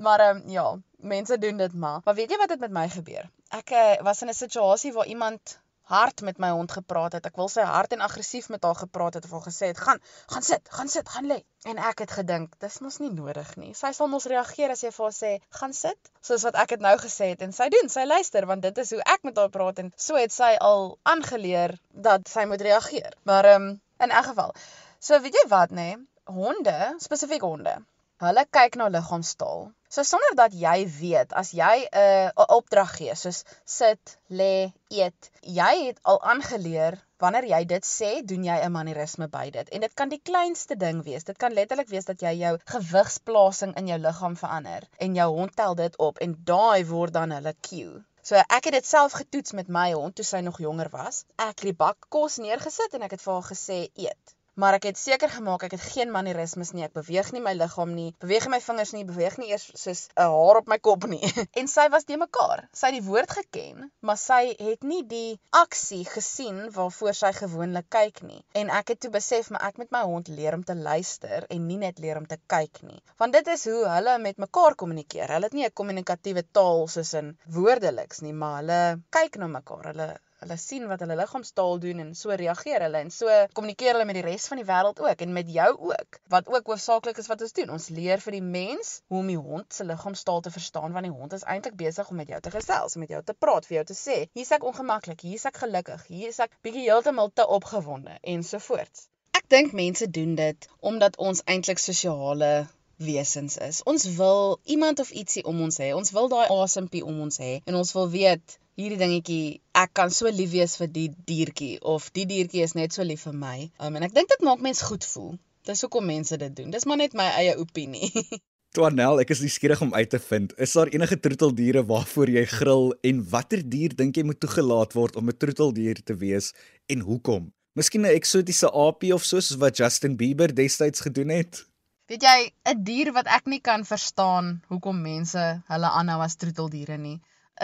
Maar 0.00 0.20
ehm 0.26 0.36
um, 0.36 0.50
ja, 0.50 0.66
mense 1.14 1.38
doen 1.38 1.56
dit 1.56 1.74
maar. 1.74 2.00
Maar 2.04 2.14
weet 2.14 2.30
jy 2.30 2.36
wat 2.36 2.54
het 2.54 2.60
met 2.60 2.70
my 2.70 2.88
gebeur? 2.88 3.30
Ek 3.48 3.70
uh, 3.70 3.96
was 4.06 4.22
in 4.22 4.28
'n 4.28 4.34
situasie 4.44 4.92
waar 4.92 5.06
iemand 5.06 5.58
hard 5.90 6.20
met 6.20 6.38
my 6.38 6.50
hond 6.50 6.72
gepraat 6.72 7.12
het. 7.12 7.26
Ek 7.26 7.36
wil 7.40 7.48
sy 7.50 7.64
hard 7.66 7.92
en 7.92 8.04
aggressief 8.06 8.48
met 8.48 8.62
haar 8.62 8.78
gepraat 8.78 9.14
het 9.18 9.24
of 9.26 9.30
haar 9.30 9.46
gesê 9.46 9.70
het: 9.72 9.78
"Gaan, 9.78 10.00
gaan 10.32 10.42
sit, 10.42 10.68
gaan 10.76 10.88
sit, 10.88 11.08
gaan 11.08 11.26
lê." 11.32 11.38
En 11.72 11.78
ek 11.90 11.98
het 12.04 12.10
gedink, 12.18 12.54
dis 12.64 12.78
mos 12.78 12.98
nie 13.02 13.10
nodig 13.12 13.50
nie. 13.56 13.72
Sy 13.74 13.90
sal 13.98 14.08
mos 14.08 14.28
reageer 14.32 14.70
as 14.70 14.84
jy 14.86 14.92
vir 14.96 15.04
haar 15.04 15.16
sê: 15.18 15.32
"Gaan 15.60 15.72
sit." 15.72 16.10
Soos 16.20 16.46
wat 16.48 16.54
ek 16.54 16.68
dit 16.76 16.80
nou 16.80 16.96
gesê 17.04 17.30
het 17.34 17.42
en 17.42 17.52
sy 17.52 17.68
doen, 17.68 17.88
sy 17.88 18.04
luister 18.04 18.46
want 18.46 18.62
dit 18.62 18.78
is 18.78 18.90
hoe 18.90 19.02
ek 19.16 19.22
met 19.22 19.36
haar 19.36 19.50
praat 19.50 19.78
en 19.78 19.92
so 19.96 20.16
het 20.16 20.32
sy 20.32 20.54
al 20.70 20.98
aangeleer 21.02 21.78
dat 21.90 22.28
sy 22.28 22.44
moet 22.44 22.60
reageer. 22.60 23.12
Maar 23.22 23.44
ehm 23.44 23.68
um, 23.68 23.80
in 23.98 24.10
elk 24.10 24.30
geval, 24.32 24.54
so 24.98 25.20
weet 25.20 25.34
jy 25.42 25.48
wat 25.48 25.70
nê? 25.70 25.90
Nee? 25.90 26.06
Honde, 26.30 26.94
spesifiek 27.02 27.42
honde, 27.42 27.74
Hulle 28.20 28.42
kyk 28.52 28.74
na 28.76 28.86
liggaamstaal. 28.92 29.62
So 29.94 30.02
sonder 30.04 30.34
dat 30.38 30.52
jy 30.62 30.82
weet, 30.96 31.30
as 31.40 31.52
jy 31.56 31.76
'n 31.86 32.32
uh, 32.42 32.48
opdrag 32.56 32.90
gee, 32.96 33.14
soos 33.20 33.38
sit, 33.74 34.12
lê, 34.40 34.72
eet, 34.96 35.28
jy 35.58 35.70
het 35.86 36.02
al 36.12 36.20
aangeleer 36.32 36.98
wanneer 37.24 37.46
jy 37.52 37.60
dit 37.70 37.86
sê, 37.90 38.10
doen 38.32 38.44
jy 38.44 38.58
'n 38.66 38.74
manierisme 38.74 39.28
by 39.36 39.46
dit. 39.54 39.72
En 39.72 39.86
dit 39.86 39.94
kan 40.00 40.12
die 40.12 40.20
kleinste 40.30 40.76
ding 40.82 41.00
wees. 41.06 41.24
Dit 41.30 41.40
kan 41.44 41.56
letterlik 41.56 41.88
wees 41.94 42.10
dat 42.10 42.20
jy 42.20 42.34
jou 42.42 42.52
gewigsplasing 42.74 43.72
in 43.80 43.88
jou 43.92 43.98
liggaam 43.98 44.36
verander 44.42 44.88
en 45.06 45.16
jou 45.20 45.28
hond 45.38 45.56
tel 45.62 45.78
dit 45.80 45.96
op 46.08 46.20
en 46.26 46.36
daai 46.52 46.84
word 46.92 47.16
dan 47.16 47.32
hulle 47.38 47.54
cue. 47.70 48.04
So 48.22 48.36
ek 48.36 48.68
het 48.68 48.76
dit 48.76 48.90
self 48.90 49.16
getoets 49.22 49.56
met 49.56 49.72
my 49.80 49.92
hond 49.94 50.20
toe 50.20 50.28
sy 50.28 50.44
nog 50.44 50.60
jonger 50.60 50.92
was. 50.92 51.24
Ek 51.38 51.56
het 51.56 51.70
die 51.72 51.80
bak 51.86 52.10
kos 52.18 52.36
neergesit 52.36 53.00
en 53.00 53.08
ek 53.08 53.16
het 53.16 53.24
vir 53.24 53.34
haar 53.38 53.48
gesê 53.54 53.80
eet 53.94 54.36
maar 54.60 54.76
ek 54.76 54.90
het 54.90 54.98
seker 55.00 55.30
gemaak 55.32 55.62
ek 55.66 55.74
het 55.76 55.84
geen 55.94 56.10
manierismes 56.12 56.72
nie. 56.76 56.84
Ek 56.86 56.96
beweeg 56.96 57.30
nie 57.34 57.42
my 57.44 57.54
liggaam 57.56 57.94
nie, 57.96 58.10
beweeg 58.22 58.46
nie 58.46 58.54
my 58.54 58.60
vingers 58.64 58.92
nie, 58.96 59.04
beweeg 59.08 59.38
nie 59.40 59.50
eers 59.52 59.66
soos 59.82 60.02
'n 60.14 60.28
haar 60.34 60.60
op 60.60 60.68
my 60.72 60.78
kop 60.88 61.06
nie. 61.12 61.22
en 61.60 61.70
sy 61.74 61.86
was 61.94 62.06
de 62.08 62.18
mekaar. 62.20 62.66
Sy 62.80 62.90
het 62.90 62.98
die 62.98 63.06
woord 63.08 63.32
geken, 63.38 63.88
maar 64.06 64.20
sy 64.20 64.40
het 64.58 64.84
nie 64.92 65.00
die 65.14 65.38
aksie 65.62 66.02
gesien 66.14 66.60
waarvoor 66.76 67.16
sy 67.22 67.32
gewoonlik 67.40 67.88
kyk 67.96 68.22
nie. 68.28 68.42
En 68.62 68.72
ek 68.80 68.94
het 68.94 69.00
toe 69.04 69.12
besef 69.16 69.50
maar 69.50 69.66
ek 69.70 69.80
moet 69.80 69.92
my 69.96 70.04
hond 70.12 70.28
leer 70.28 70.58
om 70.58 70.64
te 70.64 70.76
luister 70.76 71.46
en 71.48 71.66
nie 71.66 71.80
net 71.80 71.98
leer 72.04 72.20
om 72.20 72.26
te 72.26 72.40
kyk 72.54 72.82
nie. 72.82 73.00
Want 73.22 73.38
dit 73.38 73.52
is 73.54 73.66
hoe 73.70 73.84
hulle 73.88 74.18
met 74.18 74.42
mekaar 74.46 74.76
kommunikeer. 74.82 75.32
Hulle 75.34 75.48
het 75.48 75.56
nie 75.56 75.66
'n 75.66 75.78
kommunikatiewe 75.82 76.44
taal 76.52 76.88
soos 76.88 77.14
in 77.14 77.36
woordeliks 77.56 78.20
nie, 78.26 78.32
maar 78.32 78.58
hulle 78.60 78.80
kyk 79.10 79.40
na 79.40 79.46
mekaar. 79.46 79.92
Hulle 79.92 80.08
hulle 80.44 80.56
sien 80.60 80.86
wat 80.90 81.02
hulle 81.04 81.16
liggaamstaal 81.18 81.78
doen 81.82 82.02
en 82.04 82.12
so 82.18 82.34
reageer 82.42 82.84
hulle 82.86 83.02
en 83.04 83.12
so 83.14 83.34
kommunikeer 83.58 83.94
hulle 83.94 84.06
met 84.08 84.18
die 84.18 84.24
res 84.26 84.46
van 84.50 84.60
die 84.60 84.66
wêreld 84.68 85.02
ook 85.04 85.24
en 85.26 85.34
met 85.36 85.50
jou 85.52 85.68
ook. 85.90 86.20
Wat 86.34 86.48
ook 86.54 86.72
hoofsaaklik 86.72 87.20
is 87.22 87.28
wat 87.32 87.44
ons 87.46 87.56
doen. 87.58 87.74
Ons 87.76 87.88
leer 87.96 88.22
vir 88.24 88.38
die 88.38 88.44
mens 88.44 88.94
hoe 89.12 89.20
om 89.20 89.30
die 89.32 89.38
hond 89.50 89.76
se 89.76 89.86
liggaamstaal 89.88 90.40
te 90.46 90.54
verstaan 90.56 90.96
want 90.96 91.08
die 91.08 91.14
hond 91.14 91.36
is 91.36 91.46
eintlik 91.54 91.76
besig 91.84 92.10
om 92.10 92.20
met 92.22 92.32
jou 92.32 92.40
te 92.40 92.54
gesels, 92.56 92.96
met 92.96 93.12
jou 93.12 93.22
te 93.24 93.36
praat, 93.44 93.68
vir 93.68 93.80
jou 93.80 93.86
te 93.92 93.98
sê, 94.00 94.18
hier's 94.38 94.52
ek 94.56 94.66
ongemaklik, 94.72 95.22
hier's 95.28 95.46
ek 95.50 95.62
gelukkig, 95.64 96.08
hier's 96.08 96.40
ek 96.40 96.56
bietjie 96.64 96.88
heeltemal 96.88 97.32
te 97.34 97.46
opgewonde 97.60 98.18
en 98.34 98.44
so 98.46 98.62
voort. 98.70 99.06
Ek 99.36 99.48
dink 99.52 99.76
mense 99.76 100.08
doen 100.10 100.36
dit 100.38 100.68
omdat 100.80 101.20
ons 101.20 101.44
eintlik 101.46 101.82
sosiale 101.82 102.52
wesens 103.00 103.56
is. 103.56 103.82
Ons 103.82 104.04
wil 104.16 104.58
iemand 104.64 105.00
of 105.00 105.10
ietsie 105.10 105.44
om 105.44 105.60
ons 105.64 105.78
hê. 105.80 105.92
Ons 105.96 106.12
wil 106.16 106.28
daai 106.28 106.48
asempie 106.52 107.04
om 107.04 107.20
ons 107.26 107.40
hê 107.40 107.60
en 107.64 107.78
ons 107.80 107.92
wil 107.96 108.10
weet 108.12 108.58
hierdie 108.80 109.00
dingetjie, 109.00 109.60
ek 109.76 109.92
kan 109.98 110.12
so 110.14 110.30
lief 110.32 110.52
wees 110.54 110.76
vir 110.80 110.88
die 110.92 111.08
diertjie 111.30 111.78
of 111.94 112.10
die 112.16 112.26
diertjie 112.30 112.64
is 112.66 112.74
net 112.78 112.96
so 112.96 113.06
lief 113.06 113.26
vir 113.28 113.36
my. 113.36 113.56
Um, 113.78 113.96
en 113.96 114.06
ek 114.06 114.14
dink 114.16 114.30
dit 114.32 114.44
maak 114.46 114.62
mense 114.64 114.84
goed 114.84 115.06
voel. 115.12 115.34
Dis 115.68 115.82
hoekom 115.84 116.06
mense 116.08 116.36
dit 116.40 116.54
doen. 116.56 116.70
Dis 116.72 116.86
maar 116.88 117.00
net 117.00 117.14
my 117.18 117.28
eie 117.36 117.56
opinie. 117.60 118.08
Twanel, 118.76 119.18
ek 119.18 119.32
is 119.34 119.40
nuuskierig 119.42 119.80
om 119.82 119.90
uit 119.96 120.10
te 120.12 120.18
vind, 120.22 120.52
is 120.62 120.72
daar 120.78 120.90
enige 120.94 121.16
troeteldiere 121.18 121.82
waarvoor 121.88 122.30
jy 122.30 122.44
gril 122.52 122.92
en 123.08 123.24
watter 123.32 123.64
dier 123.66 123.96
dink 123.98 124.14
jy 124.14 124.22
moet 124.28 124.38
toegelaat 124.38 124.94
word 124.94 125.18
om 125.18 125.26
'n 125.26 125.40
troeteldier 125.42 125.98
te 126.06 126.14
wees 126.14 126.52
en 126.86 127.02
hoekom? 127.08 127.50
Miskien 127.74 128.06
'n 128.06 128.14
eksotiese 128.14 128.70
aapie 128.70 129.10
of 129.14 129.26
so 129.26 129.40
soos 129.40 129.58
wat 129.58 129.82
Justin 129.82 130.14
Bieber 130.16 130.54
destyds 130.54 131.02
gedoen 131.02 131.34
het? 131.34 131.66
Weet 132.06 132.22
jy, 132.22 132.38
'n 132.70 132.84
dier 132.84 133.12
wat 133.12 133.26
ek 133.26 133.46
nie 133.46 133.60
kan 133.60 133.84
verstaan 133.84 134.62
hoekom 134.70 135.02
mense 135.02 135.42
hulle 135.66 135.90
aanhou 135.90 136.20
as 136.22 136.38
troeteldiere 136.38 136.98
nie, 136.98 137.18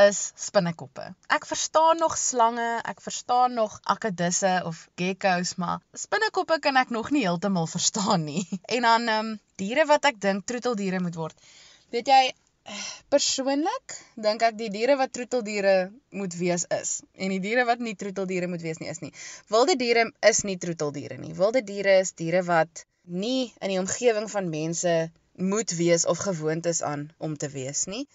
is 0.04 0.20
spinnekoppe. 0.36 1.08
Ek 1.32 1.46
verstaan 1.48 2.00
nog 2.02 2.16
slange, 2.20 2.68
ek 2.84 3.00
verstaan 3.04 3.54
nog 3.56 3.78
akedisse 3.82 4.52
of 4.68 4.86
geckos, 5.00 5.54
maar 5.60 5.80
spinnekoppe 5.96 6.58
kan 6.60 6.76
ek 6.76 6.92
nog 6.94 7.10
nie 7.14 7.24
heeltemal 7.24 7.68
verstaan 7.70 8.24
nie. 8.28 8.44
En 8.76 8.88
dan 8.88 9.08
ehm 9.08 9.30
um, 9.30 9.38
diere 9.56 9.86
wat 9.88 10.04
ek 10.04 10.20
dink 10.20 10.44
troeteldiere 10.44 11.00
moet 11.00 11.16
word. 11.16 11.46
Weet 11.94 12.10
jy, 12.12 12.22
persoonlik 13.14 13.94
dink 14.26 14.42
ek 14.42 14.56
die 14.58 14.68
diere 14.74 14.96
wat 15.00 15.12
troeteldiere 15.16 15.74
moet 16.20 16.34
wees 16.40 16.64
is 16.76 16.96
en 17.14 17.32
die 17.34 17.40
diere 17.44 17.64
wat 17.68 17.82
nie 17.86 17.94
troeteldiere 18.00 18.48
moet 18.50 18.64
wees 18.66 18.80
nie 18.82 18.90
is 18.92 19.02
nie. 19.04 19.12
Wilde 19.52 19.76
diere 19.80 20.08
is 20.30 20.42
nie 20.48 20.58
troeteldiere 20.64 21.18
nie. 21.20 21.34
Wilde 21.40 21.62
diere 21.62 21.98
is 22.02 22.12
diere 22.18 22.42
wat 22.48 22.84
nie 23.06 23.52
in 23.60 23.72
die 23.72 23.80
omgewing 23.80 24.26
van 24.30 24.50
mense 24.50 24.96
moet 25.52 25.76
wees 25.78 26.06
of 26.06 26.24
gewoond 26.26 26.66
is 26.66 26.82
aan 26.82 27.10
om 27.18 27.36
te 27.36 27.48
wees 27.52 27.84
nie. 27.92 28.06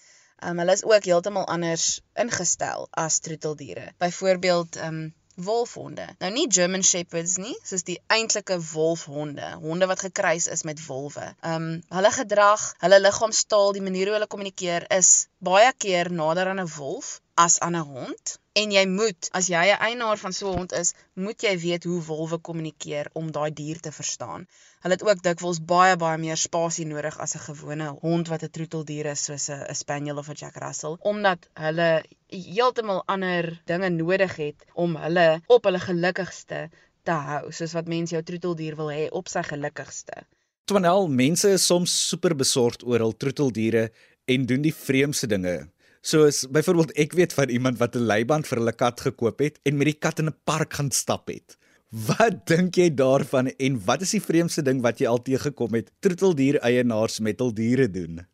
Um 0.49 0.61
hulle 0.61 0.73
is 0.77 0.83
ook 0.83 1.05
heeltemal 1.05 1.45
anders 1.45 1.87
ingestel 2.23 2.87
as 2.91 3.19
troeteldiere. 3.19 3.91
Byvoorbeeld 4.01 4.79
um 4.87 5.01
wolfhonde. 5.35 6.05
Nou 6.19 6.31
nie 6.33 6.47
German 6.51 6.83
shepherds 6.83 7.37
nie, 7.41 7.55
soos 7.63 7.85
die 7.87 7.97
eintlike 8.07 8.57
wolfhonde, 8.73 9.47
honde 9.63 9.87
wat 9.89 10.03
gekruis 10.05 10.47
is 10.47 10.63
met 10.67 10.81
wolwe. 10.85 11.27
Um 11.53 11.67
hulle 11.89 12.11
gedrag, 12.11 12.65
hulle 12.83 12.99
liggaamstaal, 12.99 13.73
die 13.77 13.85
manier 13.85 14.11
hoe 14.11 14.17
hulle 14.19 14.29
kommunikeer 14.33 14.85
is 14.97 15.11
baie 15.39 15.71
keer 15.77 16.11
nader 16.11 16.51
aan 16.51 16.61
'n 16.65 16.73
wolf 16.77 17.19
as 17.35 17.59
aan 17.59 17.75
'n 17.75 17.87
hond. 17.93 18.39
En 18.53 18.71
jy 18.71 18.85
moet, 18.87 19.29
as 19.31 19.47
jy 19.47 19.63
'n 19.71 19.79
eienaar 19.87 20.17
van 20.17 20.33
so 20.33 20.51
'n 20.51 20.57
hond 20.57 20.71
is, 20.71 20.93
moet 21.13 21.41
jy 21.41 21.57
weet 21.59 21.83
hoe 21.83 22.01
wolwe 22.03 22.37
kommunikeer 22.37 23.09
om 23.13 23.31
daai 23.31 23.53
dier 23.53 23.79
te 23.79 23.91
verstaan. 23.91 24.47
Hulle 24.81 24.93
het 24.93 25.03
ook 25.03 25.23
dikwels 25.23 25.59
baie 25.65 25.95
baie 25.95 26.17
meer 26.17 26.37
spasie 26.37 26.85
nodig 26.85 27.19
as 27.19 27.35
'n 27.35 27.45
gewone 27.49 27.87
hond 28.01 28.27
wat 28.27 28.43
'n 28.43 28.49
troeteldier 28.49 29.05
is 29.05 29.23
soos 29.23 29.49
'n 29.49 29.75
spaniel 29.75 30.17
of 30.17 30.29
'n 30.29 30.35
jack 30.35 30.55
russell, 30.55 30.97
omdat 30.99 31.49
hulle 31.53 32.03
heeltemal 32.27 33.03
ander 33.05 33.61
dinge 33.65 33.89
nodig 33.89 34.35
het 34.35 34.65
om 34.73 34.95
hulle 34.95 35.41
op 35.47 35.63
hulle 35.63 35.79
gelukkigste 35.79 36.69
te 37.03 37.11
hou, 37.11 37.51
soos 37.51 37.73
wat 37.73 37.87
mense 37.87 38.13
jou 38.13 38.23
troeteldier 38.23 38.75
wil 38.75 38.91
hê 38.91 39.09
op 39.09 39.27
sy 39.27 39.41
gelukkigste. 39.41 40.25
Terwyl 40.65 41.07
mense 41.07 41.49
is 41.49 41.65
soms 41.65 42.07
super 42.09 42.35
besorgd 42.35 42.83
oor 42.83 42.99
hul 42.99 43.17
troeteldiere 43.17 43.91
en 44.25 44.45
doen 44.45 44.61
die 44.61 44.75
vreemdste 44.75 45.27
dinge. 45.27 45.70
Soos 46.01 46.47
byvoorbeeld 46.49 46.95
ek 46.97 47.13
weet 47.13 47.33
van 47.37 47.49
iemand 47.53 47.77
wat 47.77 47.95
'n 47.95 48.07
leiband 48.09 48.47
vir 48.47 48.57
hulle 48.57 48.73
kat 48.73 49.01
gekoop 49.01 49.39
het 49.39 49.59
en 49.63 49.77
met 49.77 49.85
die 49.85 49.99
kat 49.99 50.19
in 50.19 50.29
'n 50.29 50.39
park 50.43 50.73
gaan 50.73 50.91
stap 50.91 51.27
het. 51.27 51.57
Wat 51.89 52.45
dink 52.51 52.75
jy 52.75 52.89
daarvan 52.89 53.47
en 53.47 53.85
wat 53.85 54.01
is 54.01 54.11
die 54.11 54.21
vreemdste 54.21 54.61
ding 54.61 54.81
wat 54.81 54.99
jy 54.99 55.07
al 55.07 55.21
teëgekom 55.21 55.73
het 55.73 55.91
troeteldier 55.99 56.57
eienaars 56.59 57.19
met 57.19 57.39
hul 57.39 57.53
diere 57.53 57.89
doen? 57.91 58.25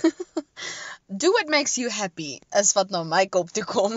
do 1.10 1.32
what 1.32 1.48
makes 1.48 1.76
you 1.76 1.88
happy 1.90 2.40
is 2.54 2.72
wat 2.74 2.90
na 2.94 3.02
my 3.02 3.26
kop 3.26 3.50
toe 3.50 3.64
kom. 3.66 3.96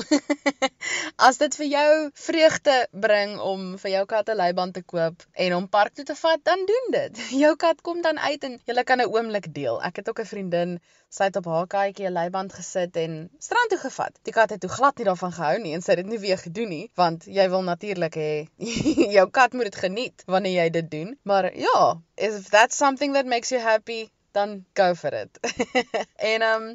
As 1.28 1.38
dit 1.38 1.56
vir 1.60 1.68
jou 1.70 1.90
vreugde 2.26 2.78
bring 3.06 3.36
om 3.38 3.76
vir 3.84 3.92
jou 3.92 4.06
kat 4.10 4.32
'n 4.34 4.38
leiband 4.40 4.74
te 4.74 4.82
koop 4.82 5.22
en 5.46 5.54
hom 5.54 5.68
park 5.70 5.94
toe 5.94 6.06
te 6.10 6.16
vat, 6.16 6.42
dan 6.44 6.66
doen 6.66 6.90
dit. 6.96 7.22
Jou 7.44 7.56
kat 7.56 7.82
kom 7.82 8.02
dan 8.02 8.18
uit 8.18 8.44
en 8.44 8.58
jy 8.66 8.84
kan 8.84 9.02
'n 9.02 9.14
oomblik 9.14 9.54
deel. 9.54 9.78
Ek 9.84 10.02
het 10.02 10.10
ook 10.10 10.20
'n 10.20 10.32
vriendin, 10.32 10.80
sy 11.10 11.30
het 11.30 11.36
op 11.36 11.46
haar 11.46 11.68
katjie 11.68 12.10
'n 12.10 12.14
leiband 12.14 12.54
gesit 12.54 12.98
en 12.98 13.30
strand 13.38 13.70
toe 13.70 13.80
gevat. 13.86 14.18
Die 14.24 14.34
kat 14.34 14.50
het 14.50 14.62
toe 14.62 14.70
glad 14.70 14.98
nie 14.98 15.06
daarvan 15.06 15.34
gehou 15.38 15.60
nie 15.60 15.74
en 15.74 15.82
sy 15.82 15.92
het 15.94 16.02
dit 16.02 16.10
nie 16.10 16.20
weer 16.20 16.38
gedoen 16.38 16.70
nie, 16.70 16.90
want 16.96 17.26
jy 17.26 17.50
wil 17.50 17.62
natuurlik 17.62 18.16
hê 18.16 18.34
jou 19.18 19.30
kat 19.30 19.54
moet 19.54 19.70
dit 19.70 19.76
geniet 19.86 20.24
wanneer 20.26 20.64
jy 20.64 20.70
dit 20.70 20.92
doen. 20.92 21.20
Maar 21.24 21.54
ja, 21.58 22.02
if 22.18 22.50
that's 22.50 22.78
something 22.78 23.14
that 23.14 23.26
makes 23.26 23.50
you 23.50 23.62
happy, 23.62 24.10
dan 24.38 24.56
go 24.78 24.94
for 24.96 25.14
it. 25.14 25.40
en 26.34 26.46
um 26.50 26.66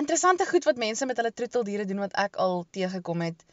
interessante 0.00 0.46
goed 0.48 0.64
wat 0.68 0.80
mense 0.80 1.06
met 1.06 1.16
hulle 1.20 1.32
troeteldiere 1.32 1.86
doen 1.88 2.04
wat 2.04 2.16
ek 2.26 2.38
al 2.42 2.64
teëgekom 2.70 3.26
het. 3.28 3.44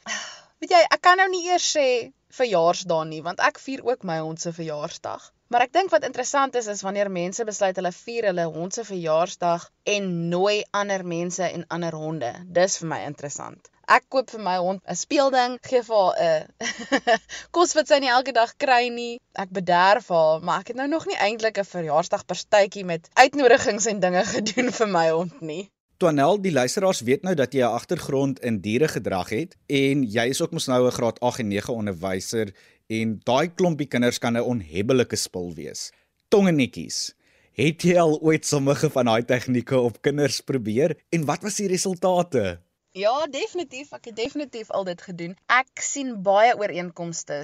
Weet 0.60 0.76
jy, 0.76 0.86
ek 0.96 1.04
kan 1.06 1.20
nou 1.22 1.28
nie 1.32 1.46
eers 1.48 1.68
sê 1.76 1.88
verjaarsdae 2.36 3.06
nie, 3.10 3.22
want 3.26 3.42
ek 3.44 3.60
vier 3.64 3.84
ook 3.88 4.04
my 4.08 4.20
hond 4.20 4.42
se 4.42 4.54
verjaarsdag. 4.56 5.30
Maar 5.50 5.66
ek 5.66 5.72
dink 5.74 5.90
wat 5.90 6.04
interessant 6.06 6.56
is 6.60 6.68
is 6.70 6.84
wanneer 6.86 7.10
mense 7.10 7.46
besluit 7.46 7.78
hulle 7.80 7.92
vier 7.96 8.28
hulle 8.30 8.46
hond 8.54 8.76
se 8.76 8.84
verjaarsdag 8.86 9.66
en 9.96 10.10
nooi 10.30 10.60
ander 10.82 11.06
mense 11.06 11.48
en 11.48 11.66
ander 11.78 11.96
honde. 11.98 12.30
Dis 12.60 12.78
vir 12.82 12.92
my 12.92 13.00
interessant. 13.08 13.72
Ek 13.90 14.04
koop 14.14 14.30
vir 14.30 14.42
my 14.46 14.58
hond 14.62 14.84
'n 14.86 14.96
speelding, 14.96 15.56
gee 15.66 15.82
vir 15.82 15.96
haar 15.98 16.18
'n 16.26 17.18
kos 17.56 17.72
wat 17.74 17.88
sy 17.90 17.98
nie 18.04 18.12
elke 18.14 18.34
dag 18.38 18.52
kry 18.62 18.90
nie. 18.94 19.18
Ek 19.34 19.50
bederf 19.50 20.12
haar, 20.14 20.44
maar 20.46 20.62
ek 20.62 20.68
het 20.72 20.78
nou 20.78 20.88
nog 20.88 21.08
nie 21.10 21.18
eintlik 21.18 21.58
'n 21.58 21.66
verjaarsdagpartytjie 21.66 22.86
met 22.86 23.10
uitnodigings 23.18 23.90
en 23.90 24.00
dinge 24.00 24.24
gedoen 24.36 24.70
vir 24.82 24.88
my 24.88 25.08
hond 25.10 25.42
nie. 25.42 25.72
Twanel, 25.98 26.38
die 26.38 26.54
luisteraars 26.54 27.02
weet 27.02 27.26
nou 27.26 27.34
dat 27.36 27.54
jy 27.54 27.66
'n 27.66 27.74
agtergrond 27.80 28.40
in 28.46 28.62
dieregedrag 28.62 29.30
het 29.30 29.58
en 29.66 30.06
jy 30.06 30.30
is 30.30 30.42
ook 30.42 30.54
mos 30.54 30.70
nou 30.70 30.86
'n 30.86 30.98
graad 31.00 31.20
8 31.20 31.40
en 31.40 31.48
9 31.48 31.74
onderwyser 31.74 32.54
en 32.88 33.20
daai 33.26 33.50
klompie 33.50 33.90
kinders 33.90 34.20
kan 34.20 34.38
'n 34.38 34.46
onhebbelike 34.54 35.16
spul 35.16 35.54
wees. 35.54 35.92
Tongenetjies. 36.30 37.16
Het 37.58 37.82
jy 37.82 37.98
al 37.98 38.20
ooit 38.22 38.46
sommige 38.46 38.90
van 38.90 39.06
daai 39.06 39.26
tegnieke 39.26 39.80
op 39.80 40.02
kinders 40.02 40.42
probeer 40.42 40.98
en 41.10 41.26
wat 41.26 41.42
was 41.42 41.56
die 41.56 41.68
resultate? 41.68 42.69
Ja, 42.98 43.28
definitief. 43.30 43.92
Ek 43.94 44.10
het 44.10 44.16
definitief 44.18 44.72
al 44.74 44.84
dit 44.88 45.02
gedoen. 45.02 45.36
Ek 45.46 45.82
sien 45.86 46.16
baie 46.26 46.56
ooreenkomste 46.58 47.44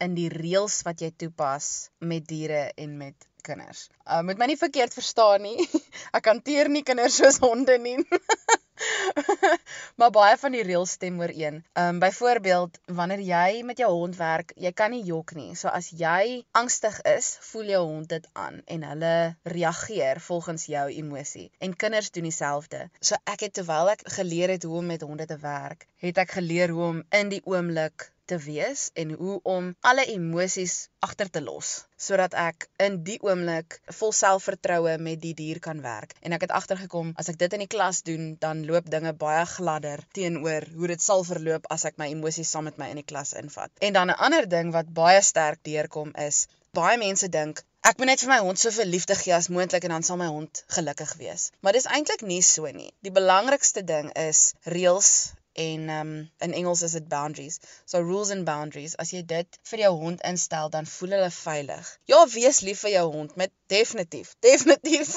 in 0.00 0.14
die 0.16 0.28
reëls 0.32 0.80
wat 0.88 1.02
jy 1.04 1.10
toepas 1.12 1.90
met 2.00 2.24
diere 2.28 2.70
en 2.80 2.96
met 2.96 3.26
kinders. 3.44 3.86
Uh 4.08 4.22
moet 4.26 4.40
my 4.40 4.48
nie 4.50 4.58
verkeerd 4.60 4.96
verstaan 4.96 5.44
nie. 5.44 5.68
Ek 6.16 6.32
hanteer 6.32 6.72
nie 6.72 6.82
kinders 6.82 7.20
soos 7.20 7.38
honde 7.44 7.76
nie. 7.78 7.98
maar 9.98 10.12
baie 10.14 10.36
van 10.40 10.54
die 10.56 10.62
reëls 10.66 10.96
stem 10.98 11.20
ooreen. 11.20 11.62
Ehm 11.72 11.94
um, 11.94 11.98
byvoorbeeld 12.02 12.78
wanneer 12.98 13.22
jy 13.28 13.62
met 13.68 13.78
jou 13.82 13.90
hond 13.92 14.16
werk, 14.16 14.52
jy 14.56 14.72
kan 14.72 14.90
nie 14.94 15.02
jok 15.04 15.34
nie. 15.38 15.54
So 15.54 15.68
as 15.68 15.90
jy 15.90 16.44
angstig 16.60 16.98
is, 17.16 17.36
voel 17.50 17.72
jou 17.74 17.84
hond 17.84 18.08
dit 18.08 18.28
aan 18.32 18.60
en 18.64 18.88
hulle 18.90 19.14
reageer 19.42 20.20
volgens 20.20 20.66
jou 20.72 20.86
emosie. 20.90 21.50
En 21.58 21.76
kinders 21.76 22.10
doen 22.10 22.28
dieselfde. 22.28 22.88
So 23.00 23.20
ek 23.24 23.46
het 23.48 23.56
terwyl 23.60 23.94
ek 23.94 24.04
geleer 24.18 24.56
het 24.56 24.68
hoe 24.68 24.76
om 24.82 24.92
met 24.94 25.06
honde 25.06 25.26
te 25.26 25.38
werk, 25.40 25.88
het 26.02 26.18
ek 26.18 26.36
geleer 26.40 26.74
hoe 26.74 26.84
om 26.90 27.02
in 27.10 27.32
die 27.32 27.42
oomblik 27.44 28.10
te 28.30 28.38
wees 28.42 28.90
en 29.02 29.14
hoe 29.20 29.36
om 29.56 29.70
alle 29.90 30.04
emosies 30.12 30.76
agter 31.06 31.30
te 31.30 31.42
los 31.44 31.72
sodat 32.06 32.34
ek 32.36 32.66
in 32.86 32.98
die 33.06 33.16
oomblik 33.24 33.78
vol 33.98 34.12
selfvertroue 34.18 34.96
met 35.06 35.20
die 35.22 35.32
dier 35.38 35.60
kan 35.64 35.80
werk. 35.84 36.12
En 36.20 36.34
ek 36.36 36.44
het 36.44 36.52
agtergekom 36.58 37.14
as 37.22 37.30
ek 37.32 37.38
dit 37.40 37.56
in 37.56 37.64
die 37.64 37.70
klas 37.72 38.02
doen, 38.08 38.34
dan 38.42 38.66
loop 38.68 38.90
dinge 38.92 39.14
baie 39.16 39.46
gladder 39.54 40.02
teenoor 40.18 40.66
hoe 40.76 40.90
dit 40.92 41.02
sal 41.02 41.24
verloop 41.24 41.70
as 41.72 41.86
ek 41.88 41.96
my 42.02 42.10
emosies 42.12 42.52
saam 42.52 42.68
met 42.68 42.76
my 42.82 42.90
in 42.92 43.00
die 43.00 43.08
klas 43.14 43.32
invat. 43.40 43.72
En 43.80 43.96
dan 43.96 44.12
'n 44.12 44.20
ander 44.28 44.48
ding 44.56 44.74
wat 44.76 44.92
baie 45.00 45.22
sterk 45.22 45.64
deurkom 45.64 46.12
is 46.28 46.46
baie 46.76 46.98
mense 47.00 47.28
dink 47.32 47.64
Ek 47.86 48.00
moet 48.02 48.08
net 48.10 48.22
vir 48.24 48.30
my 48.32 48.36
hond 48.42 48.58
soveel 48.58 48.88
liefde 48.90 49.14
gee 49.14 49.34
as 49.34 49.46
moontlik 49.56 49.84
en 49.86 49.92
dan 49.94 50.04
sal 50.06 50.16
my 50.18 50.26
hond 50.26 50.64
gelukkig 50.74 51.12
wees. 51.20 51.44
Maar 51.62 51.76
dis 51.76 51.86
eintlik 51.86 52.24
nie 52.26 52.40
so 52.42 52.66
nie. 52.74 52.88
Die 53.06 53.12
belangrikste 53.14 53.84
ding 53.86 54.08
is 54.18 54.40
reëls 54.74 55.10
en 55.56 55.88
um 55.88 56.10
in 56.44 56.52
Engels 56.52 56.82
is 56.82 56.92
dit 56.92 57.08
boundaries. 57.08 57.58
So 57.84 58.00
rules 58.00 58.30
and 58.30 58.44
boundaries. 58.44 58.96
As 58.96 59.12
jy 59.14 59.22
dit 59.26 59.58
vir 59.70 59.82
jou 59.86 59.92
hond 60.00 60.22
instel, 60.28 60.70
dan 60.70 60.88
voel 60.90 61.16
hulle 61.16 61.30
veilig. 61.32 61.92
Ja, 62.10 62.20
wees 62.32 62.60
lief 62.66 62.82
vir 62.84 62.92
jou 62.96 63.04
hond 63.14 63.36
met 63.40 63.52
definitief. 63.72 64.34
Definitief. 64.46 65.14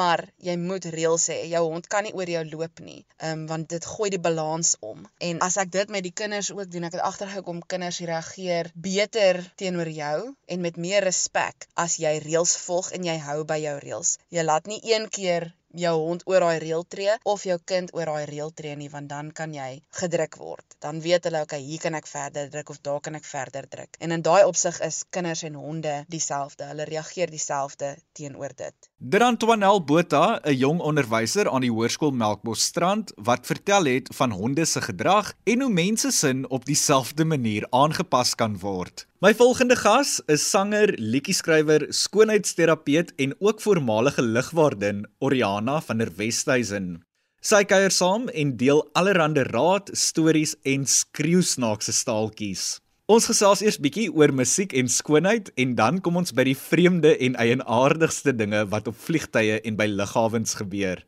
maar 0.00 0.24
jy 0.48 0.56
moet 0.60 0.88
reëls 0.94 1.28
hê. 1.32 1.40
Jou 1.52 1.64
hond 1.68 1.88
kan 1.92 2.06
nie 2.06 2.14
oor 2.16 2.30
jou 2.30 2.44
loop 2.54 2.80
nie. 2.84 3.02
Um 3.30 3.44
want 3.50 3.68
dit 3.74 3.90
gooi 3.94 4.10
die 4.14 4.22
balans 4.28 4.74
om. 4.80 5.04
En 5.20 5.42
as 5.44 5.58
ek 5.60 5.72
dit 5.74 5.92
met 5.92 6.06
die 6.06 6.14
kinders 6.22 6.50
ook 6.54 6.70
doen, 6.72 6.88
ek 6.88 6.96
het 6.98 7.06
agtergekom 7.06 7.60
kinders 7.68 8.00
reageer 8.00 8.72
beter 8.74 9.42
teenoor 9.60 9.92
jou 9.92 10.18
en 10.48 10.64
met 10.64 10.80
meer 10.80 11.04
respek 11.04 11.68
as 11.86 11.98
jy 12.00 12.16
reëls 12.24 12.56
volg 12.64 12.90
en 12.96 13.04
jy 13.06 13.18
hou 13.28 13.42
by 13.48 13.60
jou 13.66 13.76
reëls. 13.84 14.16
Jy 14.32 14.48
laat 14.48 14.70
nie 14.70 14.80
een 14.88 15.08
keer 15.12 15.52
jou 15.74 15.94
hond 15.98 16.22
oor 16.30 16.44
daai 16.44 16.58
reël 16.62 16.84
tree 16.88 17.14
of 17.24 17.44
jou 17.44 17.58
kind 17.64 17.92
oor 17.94 18.10
daai 18.10 18.24
reël 18.30 18.52
tree 18.54 18.76
nie 18.76 18.90
want 18.92 19.08
dan 19.08 19.30
kan 19.32 19.54
jy 19.54 19.80
gedruk 20.00 20.38
word. 20.38 20.66
Dan 20.78 21.00
weet 21.00 21.24
hulle 21.28 21.42
okay, 21.44 21.60
hier 21.60 21.80
kan 21.82 21.94
ek 21.98 22.08
verder 22.10 22.50
druk 22.50 22.70
of 22.70 22.80
daar 22.84 23.00
kan 23.00 23.14
ek 23.18 23.24
verder 23.28 23.68
druk. 23.68 23.96
En 23.98 24.14
in 24.14 24.22
daai 24.22 24.44
opsig 24.44 24.80
is 24.84 25.02
kinders 25.10 25.44
en 25.48 25.58
honde 25.58 25.94
dieselfde. 26.08 26.68
Hulle 26.70 26.88
reageer 26.88 27.30
dieselfde 27.30 27.94
teenoor 28.12 28.54
dit. 28.56 28.90
Drantwanel 28.98 29.84
Botha, 29.84 30.40
'n 30.44 30.56
jong 30.56 30.80
onderwyser 30.80 31.50
aan 31.50 31.60
die 31.60 31.72
Hoërskool 31.72 32.10
Melkbosstrand 32.10 33.12
wat 33.16 33.46
vertel 33.46 33.84
het 33.84 34.08
van 34.14 34.30
honde 34.30 34.64
se 34.64 34.80
gedrag 34.80 35.34
en 35.44 35.60
hoe 35.60 35.70
mense 35.70 36.10
sin 36.10 36.48
op 36.50 36.64
dieselfde 36.64 37.24
manier 37.24 37.66
aangepas 37.70 38.34
kan 38.34 38.58
word. 38.58 39.06
My 39.24 39.30
volgende 39.32 39.72
gas 39.80 40.18
is 40.28 40.42
sanger, 40.50 40.90
liedjie-skrywer, 41.00 41.86
skoonheidsterapeut 41.88 43.14
en 43.16 43.30
ook 43.40 43.62
voormalige 43.64 44.22
ligwaardin 44.22 45.06
Oriana 45.18 45.78
van 45.80 46.02
der 46.02 46.10
Westhuizen. 46.18 46.98
Sy 47.40 47.62
kuier 47.64 47.94
saam 47.94 48.26
en 48.28 48.50
deel 48.60 48.82
allerlei 48.92 49.46
raad, 49.48 49.88
stories 49.96 50.52
en 50.68 50.84
skreeusnaakse 50.84 51.94
staaltjies. 51.96 52.66
Ons 53.08 53.30
gesels 53.30 53.64
eers 53.64 53.80
bietjie 53.80 54.10
oor 54.12 54.34
musiek 54.36 54.76
en 54.76 54.92
skoonheid 54.92 55.48
en 55.56 55.72
dan 55.80 56.02
kom 56.04 56.20
ons 56.20 56.36
by 56.36 56.44
die 56.50 56.58
vreemde 56.66 57.16
en 57.16 57.40
eienaardigste 57.40 58.36
dinge 58.36 58.66
wat 58.76 58.92
op 58.92 59.00
vliegtye 59.06 59.62
en 59.64 59.80
by 59.80 59.88
lughawens 59.88 60.52
gebeur. 60.60 61.00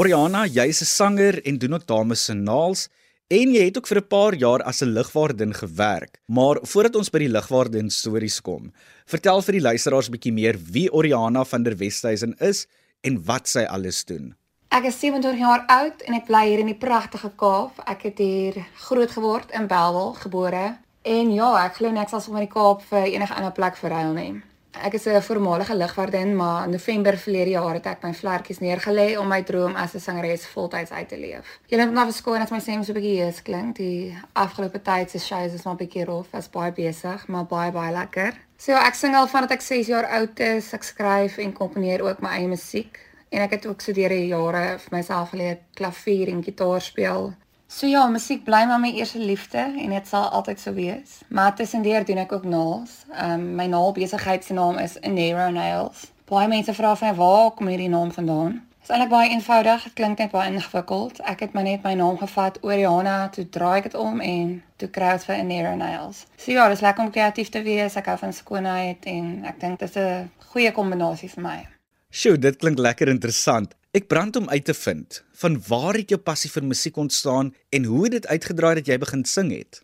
Oriana, 0.00 0.46
jy's 0.48 0.80
'n 0.80 0.88
sanger 0.96 1.44
en 1.44 1.58
doen 1.58 1.74
ook 1.74 1.86
dames 1.86 2.24
se 2.24 2.32
naels 2.32 2.88
en 3.32 3.54
jy 3.56 3.64
het 3.64 3.78
ook 3.78 3.88
vir 3.88 4.00
'n 4.00 4.08
paar 4.08 4.34
jaar 4.34 4.62
as 4.62 4.82
'n 4.82 4.92
ligwaardin 4.92 5.54
gewerk. 5.54 6.20
Maar 6.26 6.58
voordat 6.62 6.96
ons 6.96 7.10
by 7.10 7.18
die 7.18 7.28
ligwaardin 7.28 7.90
stories 7.90 8.40
kom, 8.40 8.72
vertel 9.06 9.42
vir 9.42 9.52
die 9.52 9.66
luisteraars 9.68 10.08
'n 10.08 10.12
bietjie 10.12 10.32
meer 10.32 10.56
wie 10.72 10.92
Oriana 10.92 11.44
van 11.44 11.62
der 11.62 11.76
Westhuizen 11.76 12.34
is 12.38 12.66
en 13.00 13.24
wat 13.24 13.48
sy 13.48 13.64
alles 13.64 14.04
doen. 14.04 14.34
Ek 14.68 14.84
is 14.84 14.98
27 15.00 15.38
jaar 15.38 15.64
oud 15.66 16.02
en 16.02 16.14
ek 16.14 16.26
bly 16.26 16.48
hier 16.48 16.58
in 16.58 16.66
die 16.66 16.78
pragtige 16.86 17.30
Kaap. 17.36 17.72
Ek 17.86 18.02
het 18.02 18.18
hier 18.18 18.54
groot 18.74 19.10
geword 19.10 19.50
in 19.50 19.66
Bellville, 19.66 20.14
gebore. 20.14 20.78
En 21.02 21.32
ja, 21.32 21.66
ek 21.66 21.74
glo 21.74 21.90
niks 21.90 22.12
as 22.12 22.28
om 22.28 22.36
in 22.36 22.46
die 22.46 22.52
Kaap 22.52 22.82
vir 22.82 23.04
enige 23.04 23.34
ander 23.34 23.52
plek 23.52 23.76
verhuil 23.76 24.12
nie. 24.12 24.42
Ek 24.72 24.94
is 24.94 25.04
'n 25.04 25.22
voormalige 25.22 25.76
ligwaardin, 25.76 26.36
maar 26.36 26.64
in 26.64 26.70
November 26.70 27.18
verlede 27.18 27.50
jaar 27.50 27.74
het 27.74 27.86
ek 27.86 28.02
my 28.02 28.14
vlekkies 28.14 28.58
neergelê 28.58 29.18
om 29.18 29.28
my 29.28 29.42
droom 29.42 29.74
as 29.76 29.94
'n 29.94 30.00
sangeres 30.00 30.46
voltyds 30.46 30.90
uit 30.90 31.08
te 31.08 31.18
leef. 31.18 31.60
Julle 31.66 31.84
moet 31.84 31.94
nou 31.94 32.04
verskoon 32.04 32.40
as 32.40 32.50
my 32.50 32.58
stem 32.58 32.82
so 32.82 32.92
'n 32.92 32.94
bietjie 32.94 33.22
hees 33.22 33.42
klink. 33.42 33.76
Die 33.76 34.18
afgelope 34.32 34.82
tyd 34.82 35.10
se 35.10 35.18
shows 35.18 35.52
is 35.52 35.62
maar 35.62 35.74
'n 35.74 35.84
bietjie 35.84 36.04
rof, 36.04 36.26
as 36.34 36.50
baie 36.50 36.72
besig, 36.72 37.26
maar 37.28 37.44
baie 37.44 37.72
baie 37.72 37.92
lekker. 37.92 38.32
So 38.56 38.72
ek 38.72 38.94
sing 38.94 39.14
al 39.14 39.26
vandat 39.26 39.50
ek 39.50 39.60
6 39.60 39.86
jaar 39.86 40.06
oud 40.06 40.40
is. 40.40 40.72
Ek 40.72 40.82
skryf 40.82 41.38
en 41.38 41.52
komponeer 41.52 42.02
ook 42.02 42.20
my 42.20 42.28
eie 42.28 42.48
musiek 42.48 42.98
en 43.28 43.40
ek 43.40 43.50
het 43.50 43.66
ook 43.66 43.80
so 43.80 43.92
deur 43.92 44.08
die 44.08 44.26
jare 44.26 44.78
vir 44.78 44.90
myself 44.90 45.30
geleer 45.30 45.58
klavier 45.74 46.28
en 46.28 46.42
gitaar 46.42 46.80
speel. 46.80 47.34
So 47.72 47.86
ja, 47.86 48.06
musiek 48.06 48.44
bly 48.44 48.66
maar 48.68 48.80
my 48.80 48.90
eerste 48.92 49.18
liefde 49.18 49.58
en 49.58 49.90
dit 49.90 50.08
sal 50.08 50.28
altyd 50.28 50.60
so 50.60 50.72
wees. 50.72 51.20
Maar 51.28 51.54
tussendeur 51.56 52.04
doen 52.04 52.20
ek 52.20 52.32
ook 52.32 52.44
nails. 52.44 52.98
Ehm 53.10 53.32
um, 53.32 53.54
my 53.54 53.66
naal 53.66 53.92
besigheid 53.96 54.44
se 54.44 54.52
naam 54.52 54.76
is 54.78 54.98
Enero 55.00 55.48
Nails. 55.50 56.10
Baie 56.28 56.48
mense 56.48 56.74
vra 56.74 56.96
van 56.96 57.08
my 57.08 57.14
waar 57.16 57.50
kom 57.50 57.66
hierdie 57.66 57.88
naam 57.88 58.12
vandaan? 58.12 58.52
Dit 58.52 58.82
is 58.82 58.88
eintlik 58.88 59.10
baie 59.10 59.30
eenvoudig. 59.30 59.82
Dit 59.82 59.92
klink 59.92 60.18
net 60.18 60.30
baie 60.30 60.52
ingewikkeld. 60.52 61.20
Ek 61.20 61.40
het 61.40 61.52
maar 61.52 61.62
net 61.62 61.82
my 61.82 61.94
naam 61.94 62.18
gevat, 62.18 62.58
Oriana, 62.60 63.28
toe 63.28 63.48
draai 63.48 63.76
ek 63.80 63.90
dit 63.90 64.00
om 64.04 64.20
en 64.20 64.62
toe 64.76 64.88
kry 64.88 65.16
ek 65.16 65.28
vir 65.30 65.36
Enero 65.40 65.74
Nails. 65.74 66.26
So 66.36 66.52
ja, 66.52 66.68
dit 66.68 66.76
is 66.76 66.84
lekker 66.84 67.04
om 67.04 67.10
kreatief 67.10 67.48
te 67.48 67.62
wees. 67.62 67.96
Ek 67.96 68.12
hou 68.12 68.18
van 68.18 68.36
skoonheid 68.36 69.06
en 69.16 69.46
ek 69.48 69.60
dink 69.60 69.78
dit 69.78 69.88
is 69.88 69.96
'n 69.96 70.30
goeie 70.52 70.72
kombinasie 70.72 71.30
vir 71.30 71.42
my. 71.42 71.71
Sjoe, 72.12 72.36
dit 72.36 72.56
klink 72.60 72.76
lekker 72.76 73.08
interessant. 73.08 73.70
Ek 73.96 74.04
brand 74.04 74.36
om 74.36 74.50
uit 74.50 74.64
te 74.68 74.74
vind 74.76 75.22
van 75.40 75.54
waar 75.64 75.96
het 75.96 76.10
jou 76.12 76.18
passie 76.20 76.50
vir 76.52 76.64
musiek 76.68 76.96
ontstaan 77.00 77.54
en 77.72 77.84
hoe 77.88 78.02
het 78.04 78.12
dit 78.12 78.26
uitgedraai 78.26 78.74
dat 78.76 78.88
jy 78.90 78.98
begin 79.00 79.22
sing 79.24 79.48
het? 79.54 79.78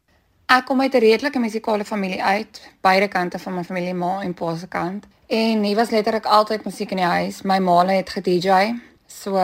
Ek 0.52 0.66
kom 0.68 0.82
uit 0.84 0.92
'n 0.92 1.00
redelike 1.00 1.40
musikale 1.40 1.84
familie 1.88 2.22
uit, 2.22 2.60
beide 2.84 3.08
kante 3.08 3.38
van 3.38 3.54
my 3.54 3.64
familie, 3.64 3.94
ma 3.94 4.20
en 4.20 4.34
pa 4.34 4.56
se 4.56 4.68
kant. 4.68 5.06
En 5.26 5.62
hier 5.62 5.76
was 5.76 5.90
letterlik 5.90 6.26
altyd 6.26 6.64
musiek 6.64 6.90
in 6.90 6.96
die 6.96 7.06
huis. 7.06 7.42
My 7.42 7.58
ma 7.58 7.86
het 7.86 8.10
ge-DJ. 8.10 8.74
So 9.06 9.36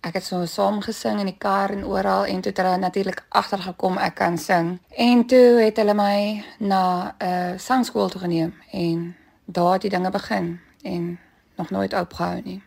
ek 0.00 0.14
het 0.14 0.24
so 0.24 0.46
saam 0.46 0.80
gesing 0.80 1.18
in 1.18 1.26
die 1.26 1.38
kar 1.38 1.70
en 1.70 1.84
oral 1.84 2.26
en 2.26 2.40
toe 2.40 2.52
het 2.52 2.56
hulle 2.56 2.76
natuurlik 2.76 3.24
agtergekom 3.28 3.98
ek 3.98 4.14
kan 4.14 4.38
sing. 4.38 4.78
En 4.96 5.26
toe 5.26 5.60
het 5.60 5.76
hulle 5.76 5.94
my 5.94 6.44
na 6.58 7.14
'n 7.18 7.24
uh, 7.24 7.58
sangskool 7.58 8.08
toe 8.08 8.20
geneem 8.20 8.54
en 8.70 9.16
daar 9.44 9.72
het 9.72 9.82
die 9.82 9.90
dinge 9.90 10.10
begin 10.10 10.60
en 10.82 11.18
nog 11.60 11.70
nooit 11.74 11.94
opgehou 11.96 12.40
nie. 12.44 12.60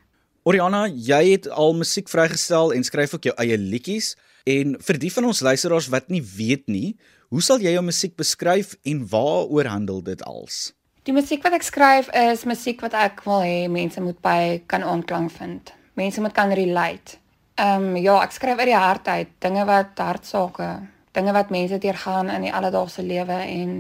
Oriana, 0.43 0.85
jy 0.91 1.21
het 1.31 1.49
al 1.49 1.73
musiek 1.79 2.09
vrygestel 2.11 2.73
en 2.75 2.83
skryf 2.83 3.15
ook 3.15 3.29
jou 3.29 3.35
eie 3.39 3.57
liedjies 3.57 4.13
en 4.49 4.75
vir 4.83 4.99
die 4.99 5.11
van 5.15 5.29
ons 5.29 5.39
luisteraars 5.45 5.87
wat 5.93 6.09
nie 6.11 6.21
weet 6.23 6.67
nie, 6.67 6.95
hoe 7.31 7.41
sal 7.41 7.63
jy 7.63 7.71
jou 7.73 7.83
musiek 7.85 8.17
beskryf 8.19 8.75
en 8.83 9.05
waaroor 9.09 9.69
handel 9.71 10.03
dit 10.03 10.19
als? 10.27 10.73
Die 11.07 11.15
musiek 11.15 11.43
wat 11.43 11.55
ek 11.55 11.65
skryf 11.67 12.11
is 12.15 12.43
musiek 12.47 12.83
wat 12.83 12.93
ek 12.95 13.23
wil 13.27 13.41
hê 13.43 13.65
mense 13.71 14.03
moet 14.03 14.19
by 14.23 14.61
kan 14.71 14.83
aanklank 14.87 15.31
vind. 15.35 15.73
Mense 15.99 16.21
moet 16.23 16.35
kan 16.35 16.51
relate. 16.55 17.17
Ehm 17.55 17.89
um, 17.93 17.97
ja, 18.01 18.19
ek 18.23 18.35
skryf 18.35 18.59
uit 18.59 18.69
die 18.71 18.77
hart 18.77 19.07
uit, 19.07 19.33
dinge 19.43 19.65
wat 19.69 19.99
hartsake, 19.99 20.69
dinge 21.13 21.33
wat 21.35 21.51
mense 21.53 21.77
deurgaan 21.79 22.31
in 22.33 22.47
die 22.47 22.53
alledaagse 22.53 23.03
lewe 23.05 23.39
en 23.45 23.75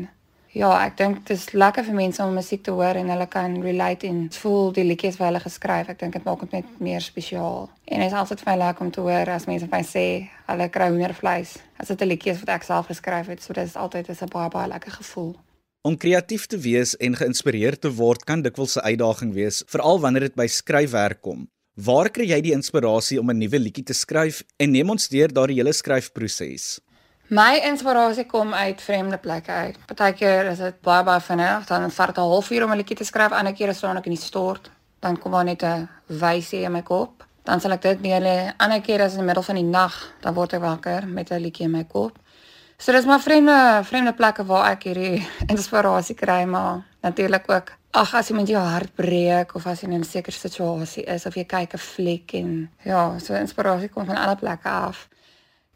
Ja, 0.53 0.69
ek 0.85 0.99
dink 0.99 1.23
dit 1.23 1.31
is 1.33 1.47
lekker 1.57 1.81
vir 1.87 1.95
mense 1.97 2.21
om 2.21 2.35
musiek 2.37 2.61
te 2.61 2.73
hoor 2.77 2.93
en 2.99 3.07
hulle 3.09 3.25
kan 3.25 3.55
relate 3.65 4.05
en 4.05 4.27
voel 4.35 4.67
die 4.75 4.83
liedjies 4.85 5.15
wat 5.17 5.31
hulle 5.31 5.39
geskryf. 5.41 5.87
Ek 5.89 5.97
dink 6.03 6.13
dit 6.13 6.27
maak 6.27 6.43
dit 6.45 6.53
net 6.59 6.75
meer 6.77 7.01
spesiaal. 7.01 7.71
En 7.89 8.03
dit 8.03 8.11
is 8.11 8.17
altyd 8.19 8.43
vir 8.43 8.51
my 8.51 8.57
lekker 8.61 8.85
om 8.85 8.91
te 8.93 9.01
hoor 9.01 9.31
as 9.33 9.47
mense 9.49 9.65
vir 9.65 9.73
my 9.73 9.81
sê 9.87 10.05
hulle 10.51 10.67
kry 10.75 10.91
hoendervleis. 10.93 11.55
As 11.81 11.89
dit 11.89 12.01
'n 12.01 12.07
liedjie 12.07 12.33
is 12.35 12.45
wat 12.45 12.53
ek 12.61 12.69
self 12.69 12.85
geskryf 12.93 13.33
het, 13.33 13.41
so 13.41 13.53
dit 13.53 13.65
is 13.65 13.75
altyd 13.75 14.09
'n 14.09 14.29
baie 14.29 14.49
baie 14.49 14.67
lekker 14.67 14.91
gevoel. 14.91 15.35
Om 15.81 15.97
kreatief 15.97 16.45
te 16.45 16.57
wees 16.57 16.95
en 16.97 17.15
geïnspireerd 17.15 17.81
te 17.81 17.89
word 17.89 18.23
kan 18.23 18.41
dikwels 18.43 18.77
'n 18.77 18.85
uitdaging 18.85 19.33
wees, 19.33 19.63
veral 19.67 19.99
wanneer 19.99 20.29
dit 20.29 20.35
by 20.35 20.47
skryfwerk 20.47 21.21
kom. 21.21 21.47
Waar 21.75 22.09
kry 22.09 22.25
jy 22.29 22.41
die 22.41 22.53
inspirasie 22.53 23.19
om 23.19 23.29
'n 23.29 23.37
nuwe 23.37 23.59
liedjie 23.59 23.83
te 23.83 23.93
skryf 23.93 24.43
en 24.57 24.71
neem 24.71 24.89
ons 24.89 25.07
deur 25.07 25.33
daardie 25.33 25.57
hele 25.57 25.73
skryfproses? 25.73 26.79
My 27.27 27.61
inspirasie 27.63 28.25
kom 28.25 28.53
uit 28.53 28.81
vreemde 28.81 29.17
plekke 29.17 29.51
uit. 29.51 29.77
Partykeer 29.87 30.49
is 30.51 30.59
dit 30.59 30.81
baie 30.83 31.03
baie 31.07 31.21
vinnig, 31.23 31.65
dan 31.69 31.91
vat 31.91 32.07
dit 32.07 32.17
'n 32.17 32.21
halfuur 32.21 32.63
om 32.63 32.71
'n 32.71 32.77
liedjie 32.77 32.97
te 32.97 33.03
skryf, 33.03 33.31
ander 33.31 33.53
kere 33.53 33.73
staan 33.73 33.97
ek 33.97 34.05
in 34.05 34.11
die 34.11 34.21
stort, 34.21 34.69
dan 34.99 35.17
kom 35.17 35.31
daar 35.31 35.43
net 35.43 35.63
'n 35.63 35.89
wysie 36.07 36.63
in 36.63 36.71
my 36.71 36.81
kop. 36.81 37.23
Dan 37.43 37.59
sal 37.59 37.71
ek 37.71 37.81
dit 37.81 38.01
neer 38.01 38.21
lê. 38.21 38.53
Ander 38.57 38.81
kere 38.81 39.03
is 39.05 39.13
in 39.13 39.19
die 39.19 39.25
middel 39.25 39.43
van 39.43 39.55
die 39.55 39.63
nag, 39.63 40.13
dan 40.21 40.33
word 40.33 40.53
ek 40.53 40.61
wakker 40.61 41.07
met 41.07 41.31
'n 41.31 41.41
liedjie 41.41 41.65
in 41.65 41.71
my 41.71 41.83
kop. 41.83 42.19
So 42.77 42.91
dis 42.91 43.05
maar 43.05 43.19
vreemde 43.19 43.81
vreemde 43.83 44.13
plekke 44.13 44.45
waar 44.45 44.71
ek 44.71 44.83
hierdie 44.83 45.27
inspirasie 45.55 46.15
kry, 46.15 46.43
maar 46.45 46.83
natuurlik 47.01 47.49
ook 47.49 47.71
ag 47.91 48.13
as 48.13 48.29
iemand 48.29 48.47
jou 48.47 48.63
hart 48.63 48.95
breek 48.95 49.55
of 49.55 49.65
as 49.65 49.81
jy 49.81 49.87
in 49.87 49.99
'n 49.99 50.03
sekere 50.03 50.35
situasie 50.35 51.03
is 51.03 51.25
of 51.25 51.35
jy 51.35 51.45
kyk 51.45 51.73
'n 51.73 51.77
fliek 51.77 52.33
en 52.33 52.69
ja, 52.83 53.19
so 53.19 53.33
inspirasie 53.33 53.89
kom 53.89 54.05
van 54.05 54.17
alle 54.17 54.35
plekke 54.35 54.69
af. 54.69 55.07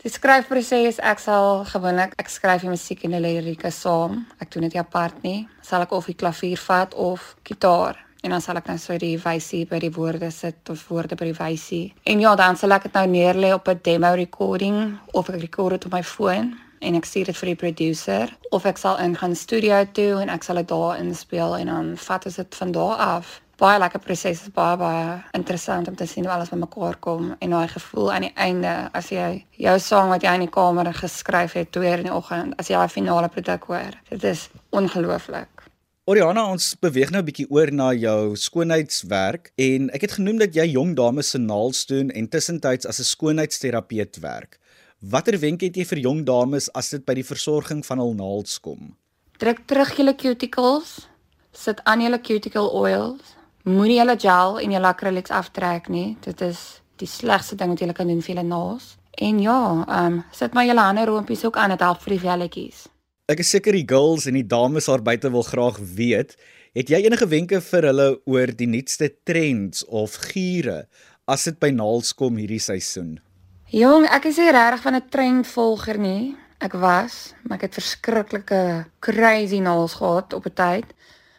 Die 0.07 0.13
skryfproses, 0.13 1.01
ek 1.03 1.19
sal 1.19 1.65
gewoonlik 1.67 2.13
ek 2.15 2.29
skryf 2.31 2.61
die 2.63 2.69
musiek 2.71 3.01
en 3.03 3.17
die 3.17 3.19
lirieke 3.19 3.67
saam. 3.75 4.21
Ek 4.39 4.47
doen 4.53 4.63
dit 4.63 4.77
nie 4.77 4.79
apart 4.79 5.17
nie. 5.19 5.41
Sal 5.59 5.83
ek 5.83 5.91
of 5.97 6.05
die 6.07 6.15
klavier 6.15 6.61
vat 6.63 6.93
of 6.95 7.33
gitaar 7.43 7.99
en 8.23 8.31
dan 8.31 8.45
sal 8.45 8.55
ek 8.61 8.69
net 8.71 8.79
so 8.79 8.95
die 9.01 9.17
wysie 9.19 9.65
by 9.67 9.81
die 9.83 9.91
woorde 9.91 10.29
sit 10.31 10.71
of 10.71 10.85
woorde 10.87 11.17
by 11.19 11.27
die 11.27 11.35
wysie. 11.35 11.81
En 12.07 12.23
ja, 12.23 12.31
dan 12.39 12.55
sal 12.55 12.77
ek 12.77 12.87
dit 12.87 12.95
nou 12.95 13.03
neerlê 13.17 13.51
op 13.51 13.67
'n 13.67 13.83
demo 13.83 14.13
recording 14.15 14.95
of 15.11 15.27
ek 15.27 15.41
rekord 15.41 15.75
dit 15.75 15.85
op 15.91 15.99
my 15.99 16.03
foon 16.03 16.55
en 16.79 16.95
ek 16.95 17.05
stuur 17.05 17.25
dit 17.25 17.37
vir 17.37 17.49
die 17.51 17.61
producer 17.65 18.37
of 18.51 18.65
ek 18.65 18.77
sal 18.77 18.95
ingaan 19.03 19.35
studio 19.35 19.83
toe 19.91 20.21
en 20.21 20.29
ek 20.29 20.43
sal 20.43 20.55
dit 20.55 20.67
daar 20.67 20.99
inspel 21.03 21.57
en 21.57 21.67
dan 21.67 21.97
vat 21.97 22.25
ons 22.25 22.35
dit 22.35 22.55
van 22.55 22.71
daar 22.71 22.95
af 22.95 23.41
baie 23.57 23.79
lekker 23.81 24.01
proses 24.03 24.43
is 24.45 24.53
baie 24.53 24.77
baie 24.77 25.05
interessant 25.37 25.87
om 25.89 25.95
te 25.97 26.05
sien 26.05 26.25
hoe 26.25 26.33
alles 26.35 26.51
bymekaar 26.53 26.99
kom 27.01 27.31
en 27.39 27.53
daai 27.55 27.67
gevoel 27.71 28.11
aan 28.13 28.27
die 28.27 28.33
einde. 28.35 28.73
As 28.93 29.09
jy 29.09 29.45
jou 29.57 29.77
sang 29.81 30.11
wat 30.13 30.25
jy 30.25 30.35
in 30.37 30.45
die 30.45 30.53
kamer 30.53 30.91
geskryf 30.93 31.57
het 31.57 31.71
twee 31.73 31.95
in 31.97 32.05
die 32.09 32.13
oggend 32.13 32.57
as 32.61 32.69
jy 32.69 32.77
daai 32.77 32.93
finale 32.93 33.29
produk 33.33 33.65
hoor 33.71 33.97
dit 34.11 34.27
is 34.29 34.47
ongelooflik. 34.69 35.49
Oriana 36.07 36.45
ons 36.47 36.75
beweeg 36.79 37.09
nou 37.11 37.21
'n 37.21 37.25
bietjie 37.25 37.49
oor 37.49 37.71
na 37.71 37.91
jou 37.93 38.35
skoonheidswerk 38.35 39.51
en 39.57 39.89
ek 39.89 40.01
het 40.01 40.11
genoem 40.19 40.37
dat 40.37 40.53
jy 40.55 40.71
jong 40.77 40.95
dames 40.95 41.29
se 41.29 41.37
naels 41.37 41.85
doen 41.85 42.09
en 42.11 42.29
tussentyds 42.29 42.85
as 42.85 42.99
'n 42.99 43.03
skoonheidsterapeut 43.03 44.21
werk. 44.21 44.59
Watter 45.01 45.39
wenk 45.39 45.61
het 45.61 45.75
jy 45.75 45.85
vir 45.85 45.99
jong 45.99 46.25
dames 46.25 46.69
as 46.73 46.89
dit 46.89 47.05
by 47.05 47.13
die 47.13 47.25
versorging 47.25 47.85
van 47.85 47.97
hul 47.97 48.13
naels 48.13 48.59
kom? 48.59 48.95
Druk 49.37 49.65
terug 49.65 49.97
julle 49.97 50.15
cuticles, 50.15 51.07
sit 51.51 51.81
aan 51.83 52.01
julle 52.01 52.21
cuticle 52.21 52.71
oils 52.71 53.36
Moenie 53.67 53.97
julle 53.97 54.15
gel 54.15 54.59
en 54.63 54.71
julle 54.71 54.87
acrylics 54.87 55.33
aftrek 55.35 55.89
nie. 55.91 56.15
Dit 56.23 56.39
is 56.45 56.59
die 57.01 57.09
slegste 57.09 57.57
ding 57.59 57.73
wat 57.73 57.81
jy 57.83 57.93
kan 57.93 58.07
doen 58.07 58.21
vir 58.23 58.33
julle 58.33 58.45
naels. 58.47 58.93
En 59.19 59.41
ja, 59.43 59.57
ehm 59.83 60.13
um, 60.13 60.21
sit 60.31 60.53
maar 60.53 60.67
julle 60.69 60.85
hande 60.85 61.03
rompies 61.05 61.43
ook 61.45 61.57
aan 61.57 61.73
dit 61.73 61.83
help 61.83 61.99
vir 62.05 62.13
die 62.15 62.21
velletjies. 62.21 62.85
Ek 63.27 63.41
is 63.43 63.49
seker 63.51 63.75
die 63.75 63.83
girls 63.83 64.27
en 64.29 64.37
die 64.39 64.45
dames 64.47 64.87
daar 64.87 65.03
buite 65.03 65.31
wil 65.33 65.43
graag 65.43 65.81
weet, 65.97 66.37
het 66.77 66.87
jy 66.93 67.01
enige 67.03 67.27
wenke 67.27 67.59
vir 67.59 67.89
hulle 67.89 68.07
oor 68.23 68.53
die 68.55 68.69
nuutste 68.71 69.09
trends 69.27 69.83
of 69.89 70.15
giere 70.29 70.85
as 71.27 71.43
dit 71.49 71.59
by 71.59 71.73
naels 71.75 72.13
kom 72.15 72.37
hierdie 72.39 72.63
seisoen? 72.63 73.17
Jong, 73.75 74.07
ek 74.07 74.29
is 74.29 74.39
nie 74.39 74.51
regtig 74.55 74.85
van 74.85 74.95
'n 74.95 75.09
trendvolger 75.11 75.99
nie. 75.99 76.37
Ek 76.63 76.73
was, 76.73 77.33
maar 77.43 77.57
ek 77.57 77.67
het 77.67 77.83
verskriklike 77.83 78.87
crazy 78.99 79.59
naels 79.59 79.99
gehad 79.99 80.33
op 80.33 80.45
'n 80.45 80.55
tyd. 80.55 80.93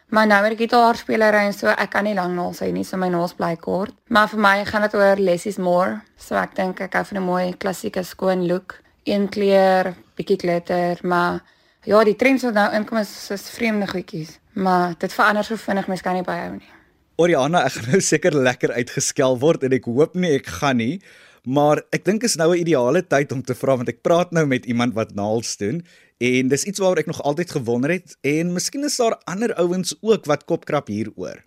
Maar 0.09 0.25
nou 0.27 0.41
met 0.41 0.55
die 0.57 0.65
gitaarspelery 0.65 1.43
en 1.45 1.53
so, 1.53 1.69
ek 1.69 1.91
kan 1.93 2.07
nie 2.07 2.15
lank 2.17 2.33
naels 2.33 2.63
hê 2.63 2.71
nie, 2.73 2.83
so 2.83 2.97
my 2.97 3.11
naels 3.13 3.35
bly 3.37 3.53
kort. 3.61 3.93
Maar 4.09 4.31
vir 4.31 4.41
my 4.41 4.53
gaan 4.65 4.87
dit 4.87 4.95
oor 4.97 5.21
less 5.21 5.45
is 5.45 5.59
more. 5.61 5.99
So 6.17 6.37
ek 6.39 6.55
dink 6.57 6.81
ek 6.81 6.97
hou 6.97 7.03
van 7.11 7.21
'n 7.21 7.25
mooi 7.27 7.53
klassieke 7.57 8.03
skoon 8.03 8.47
look, 8.47 8.79
een 9.05 9.29
kleur, 9.29 9.93
bietjie 10.17 10.39
glitter, 10.39 10.97
maar 11.03 11.41
ja, 11.85 12.03
die 12.03 12.15
trends 12.15 12.43
wat 12.43 12.53
nou 12.53 12.73
inkom 12.73 12.97
is, 12.97 13.29
is 13.31 13.49
vreemde 13.49 13.87
goedjies, 13.87 14.39
maar 14.53 14.95
dit 14.97 15.13
verander 15.13 15.43
so 15.43 15.55
vinnig, 15.55 15.87
mens 15.87 16.01
kan 16.01 16.13
nie 16.13 16.23
byhou 16.23 16.51
nie. 16.57 16.71
Oriana, 17.19 17.65
ek 17.65 17.71
gaan 17.71 17.91
nou 17.91 18.01
seker 18.01 18.35
lekker 18.35 18.71
uitgeskel 18.71 19.39
word 19.39 19.63
en 19.63 19.73
ek 19.75 19.85
hoop 19.85 20.15
nie 20.15 20.35
ek 20.37 20.47
gaan 20.59 20.77
nie. 20.77 21.01
Maar 21.43 21.83
ek 21.95 22.05
dink 22.05 22.23
is 22.23 22.35
nou 22.35 22.51
'n 22.55 22.59
ideale 22.59 23.01
tyd 23.07 23.31
om 23.31 23.41
te 23.43 23.55
vra 23.55 23.75
want 23.75 23.89
ek 23.89 24.01
praat 24.01 24.31
nou 24.31 24.45
met 24.45 24.65
iemand 24.65 24.93
wat 24.93 25.15
naels 25.15 25.57
doen 25.57 25.85
en 26.17 26.47
dis 26.47 26.63
iets 26.63 26.79
waaroor 26.79 26.99
ek 26.99 27.11
nog 27.11 27.21
altyd 27.23 27.51
gewonder 27.51 27.91
het 27.91 28.17
en 28.21 28.53
miskien 28.53 28.83
is 28.83 28.97
daar 28.97 29.21
ander 29.23 29.53
ouens 29.53 29.95
ook 30.01 30.25
wat 30.25 30.45
kopkrap 30.45 30.87
hieroor. 30.87 31.43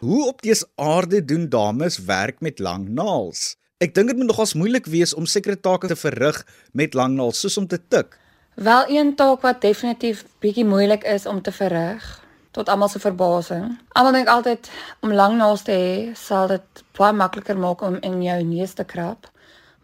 Hoe 0.00 0.26
op 0.28 0.42
dese 0.42 0.66
aarde 0.76 1.24
doen 1.24 1.48
dames 1.48 1.98
werk 1.98 2.40
met 2.40 2.58
lang 2.58 2.88
naels? 2.88 3.56
Ek 3.78 3.94
dink 3.94 4.08
dit 4.08 4.16
moet 4.16 4.26
nogals 4.26 4.54
moeilik 4.54 4.86
wees 4.86 5.14
om 5.14 5.26
sekere 5.26 5.60
take 5.60 5.86
te 5.86 5.96
verrig 5.96 6.46
met 6.72 6.94
langnaels 6.94 7.40
soos 7.40 7.58
om 7.58 7.66
te 7.66 7.78
tik. 7.88 8.18
Wel 8.54 8.88
een 8.88 9.14
taak 9.14 9.40
wat 9.40 9.60
definitief 9.60 10.24
bietjie 10.40 10.64
moeilik 10.64 11.04
is 11.04 11.26
om 11.26 11.42
te 11.42 11.52
verrig 11.52 12.27
tot 12.58 12.68
almal 12.68 12.90
se 12.90 12.98
verbasing. 12.98 13.78
Almal 13.94 14.18
dink 14.18 14.28
altyd 14.32 14.70
om 15.06 15.14
langnaels 15.14 15.62
te 15.66 15.74
hê 15.74 15.90
sal 16.18 16.50
dit 16.50 16.84
baie 16.98 17.14
makliker 17.14 17.58
maak 17.58 17.82
om 17.86 17.98
in 18.02 18.18
jou 18.24 18.38
neus 18.50 18.74
te 18.74 18.84
krap. 18.84 19.30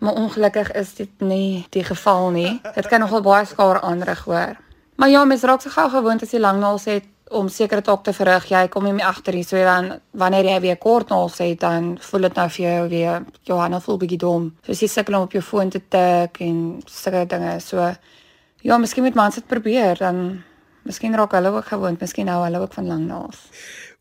Maar 0.02 0.18
ongelukkig 0.18 0.72
is 0.74 0.94
dit 0.98 1.20
nie 1.22 1.66
die 1.70 1.84
geval 1.86 2.30
nie. 2.34 2.60
Dit 2.74 2.90
kan 2.90 3.00
nogal 3.00 3.22
baie 3.22 3.46
skade 3.46 3.80
aanrig 3.80 4.24
hoor. 4.26 4.56
Maar 4.98 5.08
ja, 5.08 5.24
mens 5.24 5.42
raak 5.42 5.62
se 5.62 5.70
gou 5.70 5.88
gewoond 5.90 6.22
as 6.22 6.32
jy 6.34 6.40
langnaels 6.42 6.86
het 6.90 7.06
om 7.34 7.48
sekere 7.48 7.82
taak 7.82 8.02
te 8.04 8.12
verrig. 8.12 8.48
Jy 8.50 8.66
kom 8.70 8.84
nie 8.84 8.92
meer 8.94 9.06
agter 9.06 9.34
nie. 9.34 9.44
So 9.46 9.58
dan 9.58 9.94
wanneer 10.10 10.50
jy 10.50 10.58
weer 10.66 10.78
kort 10.82 11.14
naels 11.14 11.38
het, 11.42 11.60
dan 11.62 11.94
voel 12.00 12.28
dit 12.28 12.40
nou 12.40 12.48
vir 12.56 12.64
jou 12.64 12.88
weer 12.88 13.22
Johanna 13.48 13.80
voel 13.80 14.00
bietjie 14.02 14.20
dom. 14.22 14.50
So 14.66 14.74
jy 14.74 14.90
sukkel 14.90 15.18
om 15.18 15.28
op 15.28 15.32
jou 15.32 15.42
foon 15.42 15.70
te 15.70 15.80
tik 15.80 16.42
en 16.44 16.58
sulke 16.90 17.24
dinge. 17.30 17.54
So 17.64 17.86
ja, 18.64 18.78
miskien 18.78 19.06
moet 19.06 19.14
mans 19.18 19.34
dit 19.34 19.46
probeer 19.46 19.98
dan 19.98 20.42
Miskien 20.84 21.16
raak 21.16 21.32
hulle 21.32 21.50
ook 21.50 21.64
gewoond, 21.72 22.00
miskien 22.00 22.28
hou 22.28 22.42
hulle 22.44 22.60
ook 22.60 22.72
van 22.76 22.86
lang 22.86 23.06
naels. 23.08 23.40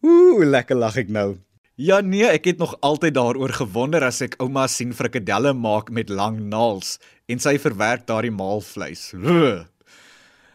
Ooh, 0.03 0.43
lekker 0.43 0.75
lag 0.75 0.97
ek 0.99 1.09
nou. 1.09 1.37
Ja 1.79 2.01
nee, 2.05 2.25
ek 2.29 2.45
het 2.45 2.59
nog 2.61 2.75
altyd 2.85 3.15
daaroor 3.15 3.49
gewonder 3.55 4.03
as 4.05 4.19
ek 4.21 4.35
ouma 4.43 4.67
sien 4.69 4.91
frikadelle 4.93 5.55
maak 5.57 5.89
met 5.89 6.11
lang 6.11 6.37
naels 6.51 6.99
en 7.25 7.39
sy 7.41 7.55
verwerk 7.57 8.03
daardie 8.05 8.33
maalvleis. 8.35 9.07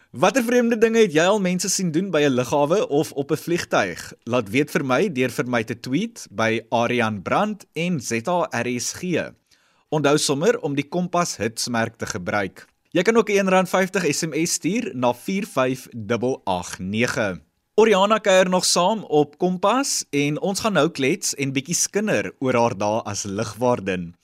Watter 0.09 0.45
vreemde 0.45 0.77
dinge 0.79 1.03
het 1.03 1.11
jy 1.13 1.25
al 1.27 1.41
mense 1.43 1.69
sien 1.69 1.91
doen 1.91 2.07
by 2.13 2.23
'n 2.23 2.37
lughawe 2.37 2.87
of 2.87 3.11
op 3.11 3.31
'n 3.31 3.37
vliegtyg? 3.37 4.13
Laat 4.23 4.49
weet 4.49 4.71
vir 4.71 4.85
my 4.85 5.09
deur 5.09 5.29
vir 5.29 5.47
my 5.47 5.63
te 5.63 5.75
tweet 5.79 6.27
by 6.31 6.61
Arian 6.69 7.21
Brandt 7.21 7.65
en 7.73 7.99
ZARSG. 7.99 9.33
Onthou 9.89 10.17
sommer 10.17 10.59
om 10.59 10.75
die 10.75 10.87
Kompas 10.87 11.37
hitsmerk 11.37 11.97
te 11.97 12.05
gebruik. 12.05 12.65
Jy 12.89 13.03
kan 13.05 13.13
ook 13.17 13.29
'n 13.29 13.45
R1.50 13.45 14.09
SMS 14.09 14.53
stuur 14.53 14.91
na 14.95 15.13
45889. 15.13 17.39
Oriana 17.75 18.17
kuier 18.17 18.49
nog 18.49 18.65
saam 18.65 19.03
op 19.03 19.37
Kompas 19.37 20.05
en 20.09 20.41
ons 20.41 20.59
gaan 20.59 20.73
nou 20.73 20.89
klets 20.89 21.35
en 21.35 21.53
bietjie 21.53 21.75
skinder 21.75 22.33
oor 22.39 22.53
haar 22.53 22.77
dae 22.77 23.01
as 23.05 23.23
ligwaardin. 23.23 24.15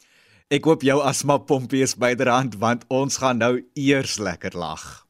Ek 0.47 0.65
hoop 0.65 0.81
jou 0.81 1.01
asma 1.01 1.37
pompie 1.37 1.81
is 1.81 1.95
byderhand 1.95 2.55
want 2.57 2.83
ons 2.87 3.17
gaan 3.17 3.37
nou 3.37 3.63
eers 3.73 4.17
lekker 4.17 4.57
lag. 4.57 5.05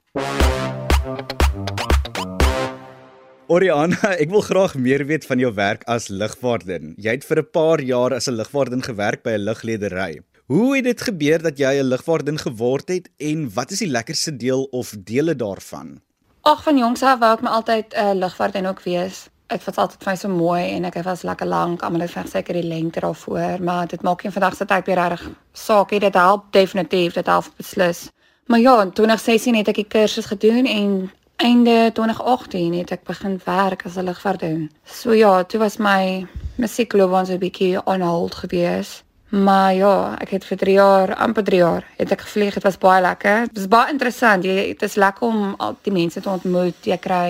Oriana, 3.47 4.11
ek 4.23 4.29
wil 4.29 4.41
graag 4.41 4.75
meer 4.75 5.05
weet 5.05 5.25
van 5.25 5.39
jou 5.39 5.53
werk 5.53 5.83
as 5.87 6.09
ligwaardin. 6.09 6.93
Jy 6.97 7.09
het 7.09 7.23
vir 7.23 7.39
'n 7.39 7.49
paar 7.51 7.81
jaar 7.81 8.13
as 8.13 8.27
'n 8.27 8.35
ligwaardin 8.35 8.83
gewerk 8.83 9.23
by 9.23 9.31
'n 9.31 9.45
lugledery. 9.47 10.19
Hoe 10.45 10.75
het 10.75 10.83
dit 10.83 11.01
gebeur 11.01 11.41
dat 11.41 11.57
jy 11.57 11.81
'n 11.81 11.87
ligvaardin 11.89 12.37
geword 12.37 12.87
het 12.87 13.09
en 13.17 13.53
wat 13.53 13.71
is 13.71 13.79
die 13.79 13.87
lekkerste 13.87 14.35
deel 14.35 14.63
of 14.63 14.93
dele 14.99 15.35
daarvan? 15.35 16.01
Ag 16.41 16.63
van 16.63 16.77
jongs 16.77 17.01
af 17.01 17.19
wou 17.19 17.33
ek 17.33 17.41
my 17.41 17.49
altyd 17.49 17.93
'n 17.93 17.99
uh, 17.99 18.13
ligvaardin 18.13 18.67
ook 18.67 18.81
wees. 18.83 19.29
Ek 19.47 19.61
was 19.63 19.75
altyd 19.75 20.03
vir 20.03 20.11
my 20.11 20.15
so 20.17 20.29
mooi 20.29 20.71
en 20.71 20.85
ek 20.85 21.03
was 21.03 21.21
lekker 21.21 21.47
lank, 21.47 21.81
almal 21.81 22.01
het 22.01 22.11
vir 22.11 22.27
seker 22.27 22.53
die 22.53 22.67
lengte 22.67 22.99
daarvoor, 22.99 23.63
maar 23.63 23.87
dit 23.87 24.01
maak 24.01 24.23
nie 24.23 24.31
vandag 24.31 24.55
se 24.55 24.65
tyd 24.65 24.85
weer 24.85 25.07
reg 25.07 25.29
saak 25.53 25.91
nie. 25.91 25.99
Dit 25.99 26.13
help 26.13 26.43
definitief, 26.51 27.13
dit 27.13 27.25
help 27.25 27.45
beslis. 27.57 28.09
Maar 28.45 28.59
ja, 28.59 28.81
in 28.81 28.91
2016 28.91 29.55
het 29.55 29.67
ek 29.67 29.75
die 29.75 29.87
kursus 29.87 30.25
gedoen 30.25 30.65
en 30.65 31.11
einde 31.35 31.91
2018 31.93 32.73
het 32.73 32.91
ek 32.91 33.03
begin 33.03 33.41
werk 33.45 33.85
as 33.85 33.95
'n 33.95 34.03
ligvaardin. 34.03 34.71
So 34.83 35.11
ja, 35.13 35.43
toe 35.43 35.59
was 35.59 35.77
my 35.77 36.27
musiekloopbaan 36.55 37.25
so 37.25 37.33
'n 37.33 37.39
bietjie 37.39 37.85
on 37.85 38.01
hold 38.01 38.35
geweest. 38.35 39.04
Maar 39.35 39.73
ja, 39.75 40.15
ek 40.23 40.29
het 40.37 40.45
vir 40.47 40.57
3 40.57 40.73
jaar, 40.77 41.11
amper 41.19 41.43
3 41.43 41.59
jaar, 41.59 41.83
het 41.99 42.11
ek 42.15 42.21
gevlieg. 42.23 42.55
Dit 42.55 42.63
was 42.63 42.77
baie 42.79 43.01
lekker. 43.03 43.49
Dit 43.49 43.57
was 43.57 43.67
baie 43.67 43.91
interessant. 43.91 44.47
Jy 44.47 44.55
dit 44.71 44.85
is 44.87 44.95
lekker 44.95 45.27
om 45.27 45.57
al 45.59 45.75
die 45.83 45.91
mense 45.91 46.21
te 46.21 46.31
ontmoet. 46.31 46.77
Jy 46.87 46.97
kry 47.03 47.27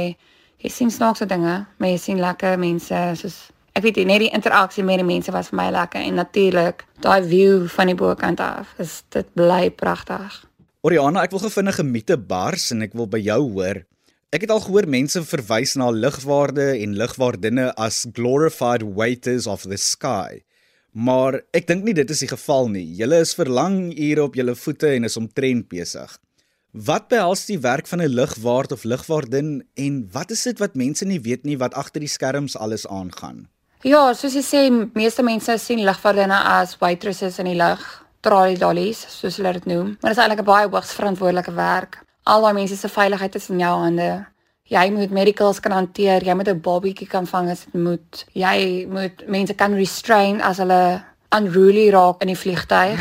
jy 0.61 0.69
sien 0.69 0.91
snaakse 0.93 1.25
dinge, 1.29 1.65
maar 1.77 1.89
jy 1.89 1.97
sien 2.01 2.21
lekker 2.21 2.59
mense 2.61 3.01
soos 3.19 3.41
ek 3.75 3.83
weet 3.83 3.97
net 4.07 4.21
die 4.23 4.31
interaksie 4.31 4.85
met 4.87 5.01
die 5.01 5.07
mense 5.07 5.33
was 5.35 5.49
vir 5.51 5.59
my 5.59 5.65
lekker 5.75 5.99
en 5.99 6.15
natuurlik 6.21 6.85
daai 7.03 7.25
view 7.27 7.65
van 7.73 7.91
die 7.91 7.97
bokant 7.99 8.39
af. 8.39 8.71
Is 8.79 9.01
dit 9.11 9.27
bly 9.35 9.67
pragtig. 9.75 10.45
Oriana, 10.85 11.25
ek 11.25 11.33
wil 11.33 11.43
gou 11.43 11.51
vinnig 11.51 11.81
'n 11.81 11.91
mite 11.91 12.17
bars 12.17 12.71
en 12.71 12.85
ek 12.85 12.93
wil 12.93 13.07
by 13.07 13.19
jou 13.19 13.41
hoor. 13.51 13.83
Ek 14.31 14.41
het 14.41 14.51
al 14.51 14.61
gehoor 14.61 14.87
mense 14.87 15.19
verwys 15.23 15.75
na 15.75 15.89
ligwaarde 15.89 16.77
en 16.83 16.95
ligwaardinne 16.95 17.73
as 17.75 18.05
glorified 18.13 18.83
waiters 18.83 19.47
of 19.47 19.63
the 19.63 19.77
sky. 19.77 20.44
Maar 20.95 21.41
ek 21.51 21.67
dink 21.67 21.83
nie 21.83 21.93
dit 21.93 22.09
is 22.09 22.21
die 22.23 22.29
geval 22.31 22.69
nie. 22.71 22.85
Julle 22.95 23.19
is 23.19 23.33
vir 23.35 23.49
lang 23.51 23.89
ure 23.91 24.23
op 24.23 24.37
julle 24.39 24.55
voete 24.55 24.93
en 24.95 25.03
is 25.03 25.17
omtrent 25.19 25.67
besig. 25.67 26.13
Wat 26.71 27.09
behels 27.11 27.45
die 27.47 27.59
werk 27.59 27.87
van 27.87 28.01
'n 28.01 28.15
lugwaard 28.15 28.71
of 28.71 28.83
lugwaardin 28.83 29.63
en 29.75 30.07
wat 30.11 30.31
is 30.31 30.43
dit 30.43 30.59
wat 30.59 30.75
mense 30.75 31.05
nie 31.05 31.19
weet 31.19 31.43
nie 31.43 31.57
wat 31.57 31.73
agter 31.73 31.99
die 31.99 32.07
skerms 32.11 32.57
alles 32.57 32.87
aangaan? 32.87 33.47
Ja, 33.83 34.13
soos 34.13 34.33
jy 34.33 34.41
sê, 34.41 34.89
meeste 34.93 35.23
mense 35.23 35.57
sien 35.57 35.83
lugwaardinne 35.83 36.39
as 36.43 36.77
waitresses 36.79 37.39
in 37.39 37.45
die 37.45 37.55
lug, 37.55 38.05
trolley 38.21 38.55
dollies, 38.55 39.05
soos 39.09 39.37
hulle 39.37 39.53
dit 39.53 39.65
noem. 39.65 39.97
Maar 40.01 40.11
dit 40.13 40.17
is 40.17 40.23
eintlik 40.23 40.39
'n 40.39 40.45
baie 40.45 40.67
hoogs 40.67 40.93
verantwoordelike 40.93 41.53
werk. 41.53 42.03
Al 42.23 42.41
daai 42.41 42.53
mense 42.53 42.75
se 42.77 42.89
veiligheid 42.89 43.35
is 43.35 43.49
in 43.49 43.59
jou 43.59 43.79
hande. 43.79 44.25
Jy 44.65 44.89
moet 44.89 45.11
medicals 45.13 45.59
kan 45.61 45.71
hanteer, 45.71 46.23
jy 46.25 46.33
moet 46.33 46.49
'n 46.49 46.61
babietjie 46.61 47.07
kan 47.07 47.27
vang 47.27 47.49
as 47.49 47.65
dit 47.65 47.73
moet. 47.73 48.25
Jy 48.33 48.87
moet 48.89 49.27
mense 49.27 49.53
kan 49.53 49.73
restrain 49.73 50.41
as 50.41 50.57
hulle 50.57 51.03
unruly 51.29 51.89
raak 51.89 52.21
in 52.21 52.27
die 52.27 52.37
vliegtyg. 52.37 52.99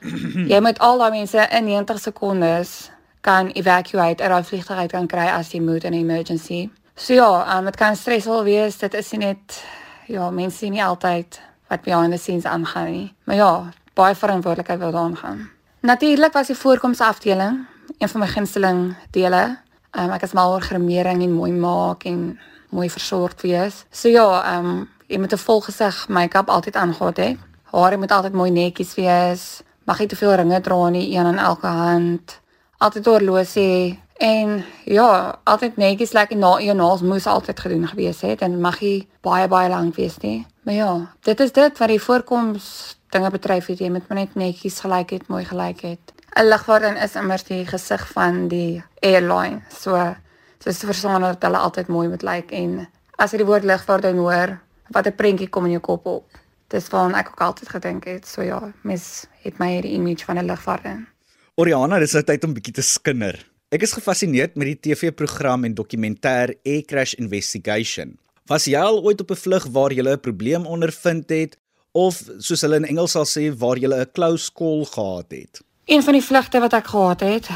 jy 0.52 0.60
moet 0.60 0.78
al 0.78 0.98
daai 0.98 1.10
mense 1.10 1.48
in 1.50 1.64
90 1.64 2.00
sekondes 2.00 2.90
kan 3.20 3.50
evacuate 3.52 4.22
uit 4.22 4.32
'n 4.32 4.44
vliegtyg 4.44 4.76
uit 4.76 4.90
kan 4.90 5.06
kry 5.06 5.28
as 5.28 5.52
jy 5.52 5.60
moet 5.60 5.84
in 5.84 5.92
'n 5.92 5.98
emergency. 5.98 6.70
So 6.94 7.14
ja, 7.14 7.58
um, 7.58 7.64
dit 7.64 7.76
kan 7.76 7.96
stresvol 7.96 8.44
wees. 8.44 8.78
Dit 8.78 8.94
is 8.94 9.12
net 9.12 9.64
ja, 10.06 10.30
mense 10.30 10.56
sien 10.56 10.72
nie 10.72 10.84
altyd 10.84 11.40
wat 11.68 11.82
behind 11.82 12.12
the 12.12 12.18
scenes 12.18 12.44
aangaan 12.44 12.90
nie. 12.90 13.14
Maar 13.24 13.36
ja, 13.36 13.72
baie 13.94 14.14
verantwoordelikheid 14.14 14.78
wil 14.78 14.90
daaraan 14.90 15.16
gaan. 15.16 15.50
Natuurlik 15.80 16.32
was 16.32 16.46
die 16.46 16.56
voorkomsafdeling 16.56 17.66
een 17.98 18.08
van 18.08 18.20
my 18.20 18.26
gunsteling 18.26 18.94
dele. 19.10 19.58
Um, 19.92 20.10
ek 20.10 20.22
is 20.22 20.32
mal 20.32 20.54
oor 20.54 20.64
gremering 20.64 21.22
en 21.22 21.32
mooi 21.32 21.52
maak 21.52 22.06
en 22.08 22.38
mooi 22.72 22.88
versorg 22.90 23.36
wees. 23.44 23.84
So 23.90 24.08
ja, 24.08 24.26
ehm 24.54 24.66
um, 24.66 24.88
jy 25.06 25.18
moet 25.18 25.32
'n 25.32 25.38
volgesig 25.38 26.08
make-up 26.08 26.48
altyd 26.48 26.76
aangehad 26.76 27.18
hê. 27.18 27.36
Hare 27.72 27.96
moet 27.96 28.12
altyd 28.12 28.32
mooi 28.32 28.50
netjies 28.50 28.94
wees. 28.94 29.62
Mag 29.84 29.98
nie 29.98 30.08
te 30.08 30.16
veel 30.16 30.34
ringe 30.34 30.60
dra 30.60 30.88
nie, 30.88 31.16
een 31.16 31.26
aan 31.26 31.38
elke 31.38 31.66
hand. 31.66 32.40
Altyd 32.78 33.06
horlosie 33.06 34.00
en 34.16 34.64
ja, 34.84 35.38
altyd 35.44 35.76
netjies 35.76 36.12
lekker 36.12 36.36
na 36.36 36.60
jou 36.60 36.74
naels 36.76 37.02
moes 37.02 37.26
altyd 37.26 37.60
gedoen 37.60 37.88
gewees 37.88 38.20
het 38.20 38.40
en 38.40 38.60
mag 38.60 38.80
nie 38.80 39.08
baie 39.20 39.48
baie 39.48 39.68
lank 39.68 39.96
wees 39.96 40.18
nie. 40.18 40.46
Maar 40.62 40.74
ja, 40.74 41.14
dit 41.20 41.40
is 41.40 41.52
dit 41.52 41.78
wat 41.78 41.88
die 41.88 42.02
voorkoms 42.02 42.96
dinge 43.10 43.30
betref, 43.30 43.66
jy 43.66 43.90
moet 43.90 44.08
net 44.08 44.34
netjies 44.34 44.80
gelyk 44.80 45.10
het, 45.10 45.28
mooi 45.28 45.44
gelyk 45.44 45.80
het. 45.80 46.12
'n 46.36 46.48
Lugvaardin 46.48 46.96
is 46.96 47.14
immers 47.14 47.44
die 47.44 47.66
gesig 47.66 48.08
van 48.12 48.48
die 48.48 48.82
airline. 49.00 49.60
So 49.68 50.14
soos 50.58 50.78
te 50.78 50.86
verstaan 50.86 51.20
dat 51.20 51.42
hulle 51.42 51.58
altyd 51.58 51.88
mooi 51.88 52.08
moet 52.08 52.22
lyk 52.22 52.50
like, 52.50 52.54
en 52.56 52.88
as 53.18 53.32
jy 53.32 53.42
die 53.42 53.48
woord 53.48 53.66
lugvaardin 53.68 54.16
hoor, 54.16 54.58
wat 54.94 55.06
'n 55.06 55.16
prentjie 55.16 55.48
kom 55.48 55.64
in 55.64 55.76
jou 55.76 55.80
kop 55.80 56.06
op. 56.06 56.26
Dis 56.68 56.88
van 56.88 57.14
ek 57.14 57.28
ook 57.28 57.40
altyd 57.40 57.68
gedink 57.68 58.04
het. 58.04 58.26
So 58.26 58.42
ja, 58.42 58.72
mes 58.82 59.26
het 59.42 59.58
my 59.58 59.68
hierdie 59.74 59.92
image 59.92 60.24
van 60.24 60.38
'n 60.38 60.46
lugvaardin. 60.46 61.06
Oriana, 61.54 61.98
dis 61.98 62.12
nou 62.12 62.24
tyd 62.24 62.44
om 62.44 62.54
bietjie 62.54 62.74
te 62.74 62.82
skinder. 62.82 63.50
Ek 63.68 63.82
is 63.82 63.92
gefassineerd 63.92 64.54
met 64.56 64.66
die 64.66 64.80
TV-program 64.80 65.64
en 65.64 65.74
dokumentêr 65.74 66.54
Air 66.64 66.84
Crash 66.84 67.12
Investigation. 67.14 68.18
Was 68.46 68.64
jy 68.64 68.76
al 68.76 69.02
ooit 69.02 69.20
op 69.20 69.30
'n 69.30 69.36
vlug 69.36 69.66
waar 69.66 69.92
jy 69.92 70.02
'n 70.02 70.20
probleem 70.20 70.66
ondervind 70.66 71.28
het 71.30 71.58
of 71.92 72.22
soos 72.38 72.60
hulle 72.60 72.76
in 72.76 72.84
Engels 72.84 73.10
sal 73.10 73.24
sê 73.24 73.52
waar 73.56 73.76
jy 73.76 73.88
'n 73.88 74.10
close 74.12 74.52
call 74.52 74.84
gehad 74.84 75.30
het? 75.30 75.60
Een 75.84 76.02
van 76.02 76.12
die 76.12 76.22
vlugte 76.22 76.60
wat 76.60 76.72
ek 76.72 76.86
gehad 76.86 77.20
het, 77.20 77.48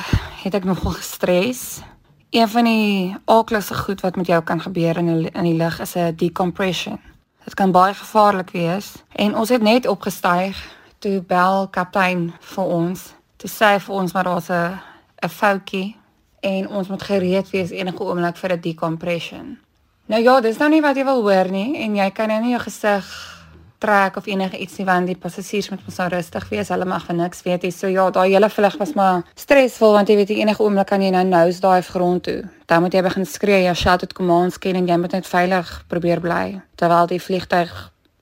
het 0.42 0.54
ek 0.54 0.64
nogal 0.64 0.90
gestres. 0.90 1.78
Een 2.30 2.48
van 2.48 2.64
die 2.64 3.16
aakligste 3.24 3.74
goed 3.74 4.00
wat 4.00 4.16
met 4.16 4.26
jou 4.26 4.42
kan 4.42 4.60
gebeur 4.60 4.96
in 4.96 5.06
die, 5.06 5.30
in 5.30 5.42
die 5.46 5.54
lug 5.54 5.78
is 5.80 5.94
'n 5.94 6.14
decompression. 6.16 6.98
Dit 7.44 7.54
kan 7.54 7.70
baie 7.70 7.94
gevaarlik 7.94 8.50
wees 8.50 8.92
en 9.12 9.36
ons 9.36 9.48
het 9.48 9.62
net 9.62 9.86
opgestyg 9.86 10.56
toe 10.98 11.22
bel 11.22 11.68
kaptein 11.68 12.34
vir 12.40 12.64
ons 12.64 13.14
te 13.36 13.48
sê 13.48 13.80
vir 13.80 13.94
ons 13.94 14.12
maar 14.12 14.24
daar's 14.24 14.50
'n 14.50 14.78
'n 15.22 15.28
foutjie 15.28 15.96
en 16.40 16.68
ons 16.68 16.88
moet 16.88 17.02
gereed 17.02 17.50
wees 17.50 17.70
enige 17.70 18.02
oomblik 18.02 18.36
vir 18.36 18.52
'n 18.52 18.60
decompression. 18.60 19.58
Nou 20.06 20.22
ja, 20.22 20.40
dis 20.40 20.56
nou 20.56 20.70
nie 20.70 20.82
wat 20.82 20.96
jy 20.96 21.04
wil 21.04 21.22
hoor 21.22 21.50
nie 21.50 21.76
en 21.76 21.94
jy 21.96 22.10
kan 22.10 22.28
nou 22.28 22.40
nie 22.40 22.50
jou 22.50 22.60
gesig 22.60 23.35
trek 23.78 24.16
of 24.16 24.26
enige 24.26 24.58
iets 24.58 24.76
nie 24.78 24.86
want 24.86 25.06
die 25.06 25.16
passasiers 25.16 25.70
moet 25.70 25.82
mos 25.86 25.98
nou 26.00 26.08
rustig 26.12 26.48
wees. 26.52 26.70
Hulle 26.72 26.84
mag 26.88 27.04
van 27.06 27.20
niks 27.20 27.42
weet 27.46 27.66
nie. 27.66 27.72
So 27.74 27.90
ja, 27.92 28.08
daai 28.10 28.30
hele 28.30 28.50
vlug 28.50 28.78
was 28.80 28.94
maar 28.98 29.22
stresvol 29.34 29.96
want 29.98 30.08
jy 30.08 30.16
weet 30.20 30.32
jy 30.32 30.40
enige 30.44 30.62
oomblik 30.62 30.90
kan 30.92 31.02
jy 31.02 31.10
nou 31.14 31.24
nose 31.24 31.60
dive 31.60 31.90
grond 31.90 32.22
toe. 32.28 32.38
Dan 32.66 32.82
moet 32.82 32.94
jy 32.94 33.02
begin 33.06 33.26
skree, 33.26 33.64
jy 33.66 33.74
shout 33.74 34.02
out 34.02 34.16
commands 34.16 34.58
ken 34.58 34.76
en 34.76 34.88
jy 34.88 34.96
moet 35.00 35.18
net 35.18 35.28
veilig 35.28 35.74
probeer 35.88 36.20
bly 36.20 36.60
terwyl 36.76 37.06
die 37.10 37.20
vliegtyg 37.22 37.72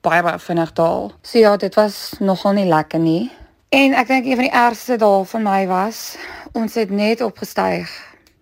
baie 0.05 0.21
baie 0.23 0.39
vinnig 0.39 0.73
daal. 0.77 1.11
So 1.21 1.39
ja, 1.39 1.55
dit 1.57 1.75
was 1.75 2.13
nogal 2.19 2.53
nie 2.59 2.69
lekker 2.69 3.01
nie. 3.01 3.31
En 3.75 3.95
ek 3.97 4.07
dink 4.07 4.27
een 4.27 4.37
van 4.39 4.47
die 4.47 4.57
ergste 4.57 4.97
dae 5.01 5.23
van 5.25 5.43
my 5.43 5.63
was, 5.67 6.15
ons 6.53 6.77
het 6.79 6.91
net 6.93 7.21
opgestyg. 7.25 7.89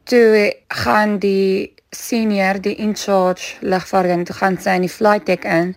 Toe 0.10 0.52
gaan 0.84 1.18
die 1.24 1.74
senior, 1.96 2.60
die 2.62 2.76
in 2.76 2.96
charge 2.96 3.56
lugvaarding, 3.62 4.26
toe 4.28 4.36
gaan 4.36 4.60
sy 4.60 4.76
in 4.78 4.88
die 4.88 4.92
flight 4.92 5.26
deck 5.26 5.48
in. 5.48 5.76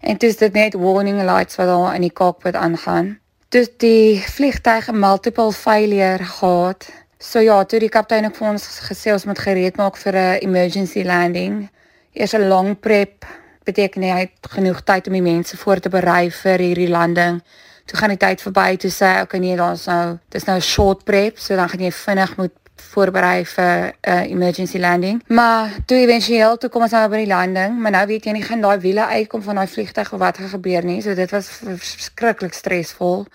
En 0.00 0.16
toe 0.16 0.28
is 0.28 0.36
dit 0.36 0.52
net 0.52 0.74
warning 0.74 1.22
lights 1.22 1.56
wat 1.56 1.66
daar 1.66 1.94
in 1.94 2.00
die 2.00 2.12
cockpit 2.12 2.54
aangaan. 2.54 3.18
Toe 3.48 3.66
die 3.76 4.20
vliegtuig 4.20 4.88
'n 4.88 4.98
multiple 4.98 5.52
failure 5.52 6.24
gehad. 6.24 6.88
So 7.18 7.38
ja, 7.38 7.64
toe 7.64 7.78
die 7.78 7.88
kaptein 7.88 8.24
ook 8.24 8.36
vir 8.36 8.48
ons 8.48 8.80
gesê 8.80 9.12
ons 9.12 9.24
moet 9.24 9.38
gereed 9.38 9.76
maak 9.76 9.96
vir 9.96 10.14
'n 10.16 10.38
emergency 10.40 11.02
landing. 11.04 11.70
Eers 12.12 12.32
'n 12.32 12.48
long 12.48 12.80
prep 12.80 13.26
beteken 13.64 14.02
hy 14.02 14.18
het 14.18 14.50
genoeg 14.50 14.80
tyd 14.80 15.06
om 15.06 15.12
die 15.12 15.22
mense 15.22 15.56
voor 15.56 15.80
te 15.80 15.88
berei 15.88 16.30
vir 16.30 16.58
hierdie 16.58 16.88
landing. 16.88 17.42
Toe 17.84 17.98
gaan 17.98 18.08
die 18.08 18.16
tyd 18.16 18.42
verby 18.42 18.76
toe 18.76 18.90
sê 18.90 19.20
okay, 19.22 19.40
nee, 19.40 19.56
daar's 19.56 19.86
nou 19.86 20.18
dis 20.28 20.44
nou 20.44 20.56
'n 20.56 20.62
short 20.62 21.04
prep, 21.04 21.38
so 21.38 21.56
dan 21.56 21.68
gaan 21.68 21.80
jy 21.80 21.92
vinnig 21.92 22.36
moet 22.36 22.52
voorberei 22.80 23.44
vir 23.46 23.92
'n 23.92 24.10
uh, 24.10 24.30
emergency 24.30 24.78
landing. 24.78 25.22
Maar 25.26 25.70
toe 25.86 25.96
éventueel 25.96 26.56
toe 26.56 26.70
kom 26.70 26.82
ons 26.82 26.90
nou 26.90 27.08
by 27.08 27.16
die 27.16 27.26
landing, 27.26 27.78
maar 27.78 27.90
nou 27.90 28.06
weet 28.06 28.24
jy 28.24 28.32
nie 28.32 28.42
gaan 28.42 28.60
daai 28.60 28.78
wiele 28.78 29.06
uitkom 29.06 29.42
van 29.42 29.54
daai 29.54 29.66
vliegtuig 29.66 30.12
of 30.12 30.18
wat 30.18 30.38
gaan 30.38 30.48
gebeur 30.48 30.84
nie. 30.84 31.02
So 31.02 31.14
dit 31.14 31.30
was 31.30 31.48
verskriklik 31.48 32.52
stresvol. 32.52 33.26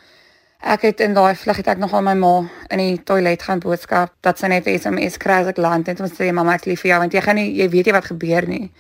Ek 0.60 0.82
het 0.82 1.00
in 1.00 1.14
daai 1.14 1.36
vlug 1.36 1.58
het 1.58 1.68
ek 1.68 1.78
nog 1.78 1.94
aan 1.94 2.04
my 2.04 2.14
ma 2.14 2.50
in 2.68 2.78
die 2.78 3.04
toilet 3.04 3.42
gaan 3.44 3.60
boodskap 3.60 4.14
dat 4.22 4.40
sy 4.40 4.48
net 4.48 4.66
SMS 4.66 5.18
kry 5.18 5.42
as 5.44 5.48
ek 5.48 5.58
land 5.58 5.88
en 5.88 6.00
ons 6.02 6.12
sê 6.12 6.32
mamma 6.32 6.54
ek 6.54 6.66
lief 6.66 6.82
vir 6.82 6.90
jou 6.90 7.00
want 7.00 7.14
jy 7.14 7.22
gaan 7.22 7.36
nie 7.36 7.52
jy 7.54 7.70
weet 7.70 7.86
nie 7.86 7.94
wat 7.94 8.06
gebeur 8.06 8.48
nie. 8.48 8.72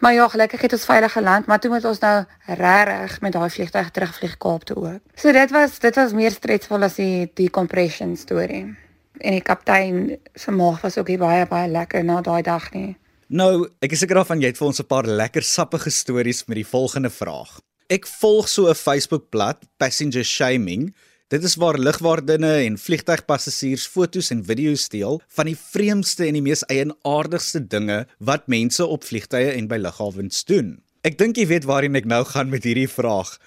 Maar 0.00 0.12
ja, 0.12 0.28
gelukkig 0.28 0.60
het 0.60 0.72
ons 0.72 0.84
veilig 0.84 1.12
geland, 1.12 1.46
maar 1.46 1.58
toe 1.60 1.70
moet 1.70 1.84
ons 1.84 1.98
nou 1.98 2.24
regtig 2.46 3.20
met 3.20 3.32
daai 3.32 3.50
vliegtuig 3.50 3.90
terugvlieg 3.90 4.36
Kaap 4.36 4.64
toe 4.64 4.76
ook. 4.76 5.00
So 5.14 5.32
dit 5.32 5.50
was 5.50 5.78
dit 5.78 5.94
was 5.94 6.12
meer 6.12 6.30
stresvol 6.30 6.82
as 6.82 6.94
die 6.94 7.30
die 7.34 7.50
compression 7.50 8.16
storie 8.16 8.76
en 9.20 9.36
die 9.36 9.44
kaptein 9.44 10.18
se 10.34 10.50
maag 10.50 10.80
was 10.82 10.98
ook 10.98 11.08
nie 11.08 11.18
baie 11.20 11.46
baie 11.46 11.68
lekker 11.70 12.04
na 12.04 12.20
daai 12.20 12.42
dag 12.42 12.70
nie. 12.72 12.96
Nou, 13.30 13.68
ek 13.78 13.92
is 13.94 14.02
seker 14.02 14.18
daarvan 14.18 14.40
jy 14.42 14.50
het 14.50 14.58
vir 14.58 14.66
ons 14.66 14.80
'n 14.80 14.86
paar 14.90 15.06
lekker 15.06 15.42
sappige 15.42 15.90
stories 15.90 16.46
met 16.48 16.56
die 16.56 16.66
volgende 16.66 17.10
vraag. 17.10 17.60
Ek 17.88 18.06
volg 18.06 18.48
so 18.48 18.68
'n 18.68 18.74
Facebookblad, 18.74 19.62
Passenger 19.78 20.24
Shaming. 20.24 20.94
Dit 21.28 21.44
is 21.44 21.54
waar 21.54 21.78
lugwaardinne 21.78 22.66
en 22.66 22.78
vliegtuigpassasiers 22.78 23.86
foto's 23.86 24.30
en 24.30 24.44
video's 24.44 24.88
deel 24.88 25.20
van 25.28 25.46
die 25.46 25.56
vreemdste 25.56 26.26
en 26.26 26.34
die 26.34 26.42
mees 26.42 26.64
eienaardigste 26.66 27.66
dinge 27.66 28.06
wat 28.18 28.48
mense 28.48 28.86
op 28.86 29.04
vliegtye 29.04 29.52
en 29.52 29.68
by 29.68 29.76
lughawens 29.76 30.44
doen. 30.44 30.82
Ek 31.02 31.18
dink 31.18 31.36
jy 31.36 31.46
weet 31.46 31.64
waarheen 31.64 31.94
ek 31.96 32.04
nou 32.04 32.24
gaan 32.24 32.50
met 32.50 32.64
hierdie 32.64 32.88
vraag. 32.90 33.38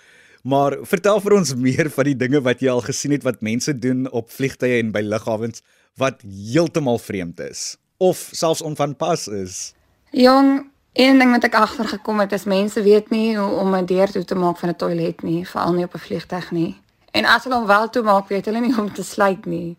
Maar 0.44 0.76
vertel 0.84 1.22
vir 1.24 1.34
ons 1.38 1.54
meer 1.56 1.88
van 1.90 2.08
die 2.10 2.18
dinge 2.20 2.42
wat 2.44 2.60
jy 2.60 2.68
al 2.68 2.82
gesien 2.84 3.14
het 3.16 3.24
wat 3.24 3.40
mense 3.40 3.72
doen 3.80 4.10
op 4.12 4.28
vliegtye 4.28 4.82
en 4.82 4.90
by 4.92 5.00
lughawens 5.00 5.64
wat 5.96 6.20
heeltemal 6.28 7.00
vreemd 7.00 7.40
is 7.40 7.78
of 8.04 8.20
selfs 8.36 8.62
onvanpas 8.62 9.28
is. 9.32 9.74
Jong, 10.12 10.66
een 11.00 11.22
ding 11.22 11.32
wat 11.32 11.46
ek 11.48 11.56
agtergekom 11.56 12.20
het 12.20 12.36
is 12.36 12.44
mense 12.44 12.82
weet 12.84 13.08
nie 13.10 13.38
hoe 13.38 13.56
om 13.62 13.76
'n 13.76 13.86
deur 13.86 14.12
toe 14.12 14.26
te 14.26 14.36
maak 14.36 14.58
van 14.58 14.70
'n 14.70 14.76
toilet 14.76 15.24
nie, 15.24 15.48
veral 15.48 15.74
nie 15.74 15.86
op 15.86 15.96
'n 15.96 16.06
vliegtyg 16.08 16.52
nie. 16.52 16.76
En 17.12 17.26
as 17.26 17.44
hulle 17.44 17.56
hom 17.56 17.68
wel 17.68 17.90
toe 17.90 18.04
maak, 18.04 18.28
weet 18.28 18.46
hulle 18.46 18.60
nie 18.60 18.74
hoe 18.74 18.84
om 18.88 18.94
te 18.94 19.04
sluit 19.04 19.46
nie. 19.46 19.78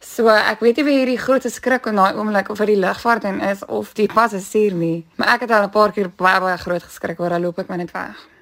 So 0.00 0.28
ek 0.28 0.60
weet 0.60 0.76
nie 0.76 0.84
wie 0.84 0.96
hierdie 0.96 1.18
groot 1.18 1.42
skrik 1.42 1.86
in 1.86 1.94
daai 1.94 2.14
oomblik 2.14 2.48
of 2.48 2.58
vir 2.58 2.66
die 2.66 2.80
lugvaart 2.80 3.24
en 3.24 3.40
is 3.40 3.64
of 3.64 3.92
die 3.92 4.08
passasier 4.08 4.72
nie, 4.72 5.06
maar 5.16 5.28
ek 5.34 5.40
het 5.40 5.50
al 5.50 5.64
'n 5.64 5.70
paar 5.70 5.92
keer 5.92 6.08
baie 6.08 6.40
baie 6.40 6.58
groot 6.58 6.82
geskrik 6.82 7.20
oor 7.20 7.30
hulle 7.30 7.44
loop 7.44 7.58
ek 7.58 7.68
maar 7.68 7.78
net 7.78 7.92
weg. 7.92 8.35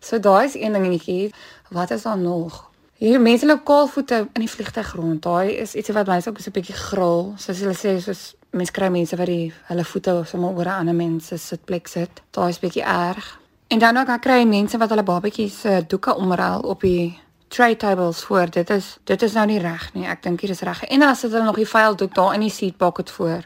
So 0.00 0.18
daai 0.20 0.44
is 0.46 0.54
een 0.54 0.72
dingetjie. 0.72 1.32
Wat 1.68 1.90
is 1.90 2.02
daar 2.02 2.18
nog? 2.18 2.70
Hier 2.98 3.20
mense 3.20 3.46
loop 3.46 3.64
kaalvoete 3.64 4.28
in 4.32 4.40
die 4.40 4.50
vliegtuig 4.50 4.92
rond. 4.94 5.22
Daai 5.22 5.52
is 5.52 5.74
iets 5.74 5.88
wat 5.88 6.06
my 6.06 6.16
ook 6.16 6.38
so 6.38 6.50
'n 6.50 6.52
bietjie 6.52 6.74
gril. 6.74 7.34
Soos 7.36 7.58
hulle 7.58 7.74
sê, 7.74 8.00
soos 8.02 8.34
mense 8.50 8.72
kry 8.72 8.88
mense 8.88 9.16
wat 9.16 9.26
die 9.26 9.52
hulle 9.68 9.84
voete 9.84 10.22
sommer 10.24 10.50
oor 10.50 10.64
'n 10.64 10.78
ander 10.80 10.94
mens 10.94 11.26
se 11.26 11.36
sitplek 11.36 11.86
sit. 11.86 12.10
Daai 12.30 12.48
is 12.48 12.58
bietjie 12.58 12.82
erg. 12.82 13.38
En 13.68 13.78
dan 13.78 13.96
ook 13.96 14.06
dan 14.06 14.18
kry 14.20 14.44
mense 14.44 14.78
wat 14.78 14.88
hulle 14.88 15.02
babatjies 15.02 15.60
se 15.60 15.84
doeke 15.86 16.16
omruil 16.16 16.60
op 16.60 16.80
die 16.80 17.20
tray 17.48 17.74
tables 17.74 18.24
voor. 18.24 18.50
Dit 18.50 18.70
is 18.70 18.98
dit 19.04 19.22
is 19.22 19.32
nou 19.32 19.46
nie 19.46 19.58
reg 19.58 19.94
nie. 19.94 20.06
Ek 20.06 20.22
dink 20.22 20.40
hier 20.40 20.50
is 20.50 20.60
reg. 20.60 20.84
En 20.84 21.00
dan 21.00 21.16
sit 21.16 21.30
hulle 21.32 21.44
nog 21.44 21.56
die 21.56 21.68
vuil 21.68 21.96
doek 21.96 22.14
daar 22.14 22.34
in 22.34 22.40
die 22.40 22.50
seat 22.50 22.76
pocket 22.76 23.10
voor. 23.10 23.42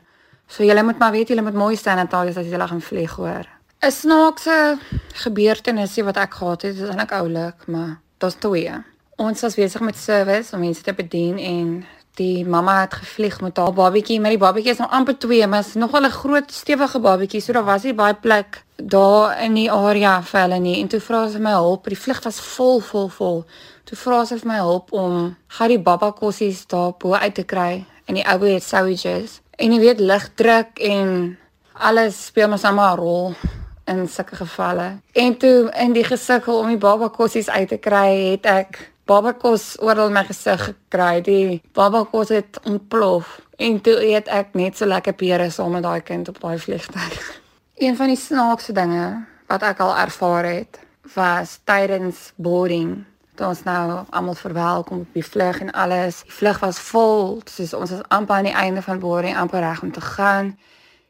So 0.47 0.65
julle 0.65 0.83
moet 0.83 0.99
maar 0.99 1.13
weet 1.13 1.29
julle 1.29 1.43
moet 1.43 1.55
mooi 1.55 1.77
staan 1.77 1.99
en 1.99 2.09
taal 2.09 2.29
as 2.29 2.35
julle 2.35 2.69
gaan 2.69 2.81
vlieg 2.81 3.15
hoor. 3.17 3.47
'n 3.83 3.91
snaakse 3.91 4.79
gebeurtenisie 5.25 6.05
wat 6.07 6.17
ek 6.17 6.35
gehad 6.39 6.63
het, 6.63 6.77
is 6.77 6.89
eintlik 6.89 7.13
oulik, 7.19 7.65
maar 7.67 7.99
daar's 8.23 8.37
twee. 8.39 8.71
Ons 9.17 9.41
was 9.43 9.57
besig 9.59 9.81
met 9.83 9.97
service 9.99 10.55
om 10.55 10.61
mense 10.63 10.83
te 10.83 10.93
bedien 10.95 11.39
en 11.39 11.85
die 12.15 12.47
mamma 12.47 12.81
het 12.81 12.95
gevlieg 12.95 13.41
met 13.41 13.57
haar 13.57 13.73
babatjie, 13.73 14.21
maar 14.21 14.31
die 14.31 14.39
babatjie 14.39 14.71
is 14.71 14.79
nou 14.79 14.91
amper 14.91 15.19
2, 15.19 15.47
maar 15.47 15.65
is 15.67 15.75
nogal 15.75 16.07
'n 16.07 16.11
groot 16.11 16.53
stewige 16.53 17.01
babatjie, 17.01 17.41
so 17.41 17.53
daar 17.53 17.65
was 17.65 17.83
nie 17.83 17.95
baie 17.95 18.15
plek 18.15 18.63
daar 18.77 19.43
in 19.43 19.55
die 19.55 19.71
area 19.71 20.23
vir 20.23 20.41
hulle 20.41 20.59
nie. 20.59 20.81
En 20.81 20.89
toe 20.89 21.01
vra 21.01 21.29
sy 21.29 21.39
my 21.39 21.53
hulp, 21.53 21.85
die 21.85 21.99
vlug 21.99 22.23
was 22.23 22.41
vol 22.41 22.81
vol 22.81 23.09
vol. 23.09 23.45
Toe 23.85 23.99
vra 23.99 24.25
sy 24.25 24.39
vir 24.39 24.49
my 24.49 24.59
hulp 24.59 24.93
om 24.93 25.37
gou 25.49 25.69
die 25.69 25.79
baba 25.79 26.13
kossies 26.13 26.67
daar 26.67 26.93
bo 26.99 27.15
uit 27.15 27.35
te 27.35 27.45
kry 27.45 27.85
in 28.07 28.15
die 28.15 28.27
ou 28.27 28.45
het 28.45 28.63
sandwiches. 28.63 29.41
En 29.59 29.73
jy 29.73 29.81
weet 29.81 30.01
lig 30.01 30.35
druk 30.35 30.79
en 30.79 31.39
alles 31.73 32.27
speel 32.27 32.49
mos 32.49 32.63
nou 32.63 32.75
maar 32.75 32.97
'n 32.97 33.01
rol 33.01 33.35
in 33.99 34.09
sulke 34.09 34.37
gevalle. 34.37 34.89
En 35.13 35.37
toe 35.37 35.71
in 35.79 35.93
die 35.93 36.05
gesukkel 36.05 36.59
om 36.59 36.73
die 36.73 36.81
baba 36.81 37.09
kossies 37.09 37.51
uit 37.51 37.69
te 37.69 37.79
kry, 37.79 38.09
het 38.33 38.47
ek 38.47 38.81
baba 39.07 39.33
kos 39.33 39.77
oral 39.83 40.13
my 40.15 40.25
gesig 40.29 40.63
gekry. 40.71 41.21
Die 41.25 41.61
baba 41.77 42.05
kos 42.09 42.33
het 42.33 42.59
ontplof 42.69 43.41
en 43.63 43.81
toe 43.85 43.99
eet 44.03 44.31
ek 44.33 44.55
net 44.59 44.79
so 44.79 44.89
lekker 44.89 45.15
pere 45.19 45.51
saam 45.51 45.77
met 45.77 45.85
daai 45.87 46.01
kind 46.07 46.29
op 46.29 46.41
daai 46.41 46.59
vliegtuig. 46.59 47.21
Een 47.85 47.97
van 47.97 48.13
die 48.13 48.19
snaakste 48.21 48.75
dinge 48.77 49.25
wat 49.51 49.65
ek 49.67 49.81
al 49.85 49.97
ervaar 49.97 50.47
het, 50.49 50.79
was 51.15 51.59
tydens 51.69 52.31
boarding. 52.37 53.03
Toe 53.37 53.49
ons 53.49 53.65
nou 53.67 54.05
almal 54.11 54.39
verwelkom 54.39 55.03
op 55.05 55.17
die 55.17 55.25
vlug 55.25 55.61
en 55.61 55.73
alles. 55.73 56.23
Die 56.29 56.33
vlug 56.33 56.61
was 56.63 56.79
vol, 56.93 57.41
soos 57.51 57.75
ons 57.75 57.93
was 57.93 58.07
amper 58.09 58.39
aan 58.39 58.49
die 58.49 58.57
einde 58.57 58.85
van 58.85 59.03
boarding, 59.03 59.37
amper 59.37 59.65
reg 59.65 59.83
om 59.83 59.93
te 59.93 60.01
gaan. 60.01 60.55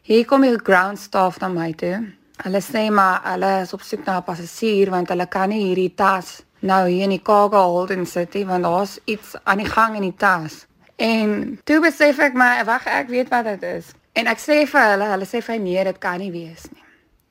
Hier 0.03 0.25
kom 0.27 0.43
die 0.43 0.57
ground 0.59 0.99
staff 0.99 1.39
na 1.39 1.51
my 1.53 1.71
toe 1.79 2.01
Hulle 2.43 2.61
sê 2.65 2.91
maar 2.91 3.21
hulle 3.25 3.61
is 3.63 3.73
op 3.73 3.83
soek 3.83 4.05
na 4.07 4.19
'n 4.19 4.25
passasier 4.25 4.91
want 4.91 5.09
hulle 5.09 5.27
kan 5.27 5.49
nie 5.49 5.65
hierdie 5.67 5.95
tas 5.95 6.43
nou 6.61 6.89
hier 6.89 7.03
in 7.03 7.11
die 7.11 7.23
cargo 7.23 7.59
hold 7.59 7.91
in 7.91 8.07
sit 8.07 8.35
nie 8.35 8.47
want 8.47 8.63
daar's 8.63 8.99
iets 9.05 9.35
aan 9.45 9.59
die 9.59 9.67
gang 9.67 9.97
in 9.97 10.03
die 10.03 10.17
tas. 10.17 10.67
En 10.97 11.59
toe 11.65 11.81
besef 11.81 12.19
ek 12.19 12.35
maar 12.35 12.65
wag 12.65 12.87
ek 12.87 13.09
weet 13.09 13.29
wat 13.29 13.45
dit 13.45 13.63
is. 13.63 13.93
En 14.13 14.27
ek 14.27 14.39
sê 14.39 14.67
vir 14.67 14.91
hulle, 14.91 15.09
hulle 15.15 15.27
sê 15.27 15.41
vir 15.43 15.59
nee, 15.59 15.85
dit 15.85 15.99
kan 15.99 16.19
nie 16.19 16.31
wees 16.31 16.69
nie. 16.71 16.85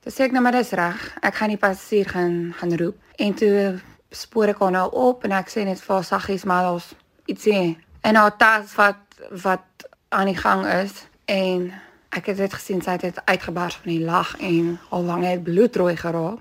Dis 0.03 0.17
sê 0.17 0.25
ek 0.27 0.31
nou 0.31 0.41
maar 0.41 0.57
dis 0.57 0.71
reg. 0.71 1.17
Ek 1.21 1.35
gaan 1.35 1.53
die 1.53 1.61
passasier 1.61 2.09
gaan 2.09 2.53
gaan 2.57 2.75
roep. 2.77 2.97
En 3.17 3.33
toe 3.33 3.79
spoor 4.11 4.51
ek 4.51 4.59
hom 4.59 4.73
nou 4.75 4.87
op 4.91 5.23
en 5.23 5.31
ek 5.37 5.49
sê 5.49 5.63
net 5.65 5.79
vir 5.79 6.03
saggies 6.03 6.43
maar 6.45 6.73
ons 6.73 6.91
ietsie 7.31 7.77
en 8.01 8.19
haar 8.19 8.35
tas 8.37 8.75
wat 8.75 8.99
wat 9.43 9.87
aan 10.09 10.27
die 10.27 10.37
gang 10.37 10.65
is 10.67 11.05
en 11.31 11.71
Ek 12.11 12.25
het 12.27 12.37
dit 12.37 12.53
gesien 12.53 12.81
sy 12.83 12.97
het 12.99 13.21
uitgebars 13.25 13.79
van 13.81 13.91
die 13.91 14.03
lag 14.03 14.35
en 14.39 14.77
al 14.89 15.05
wange 15.07 15.29
het 15.31 15.43
bloedrooi 15.43 15.95
geraak. 15.97 16.39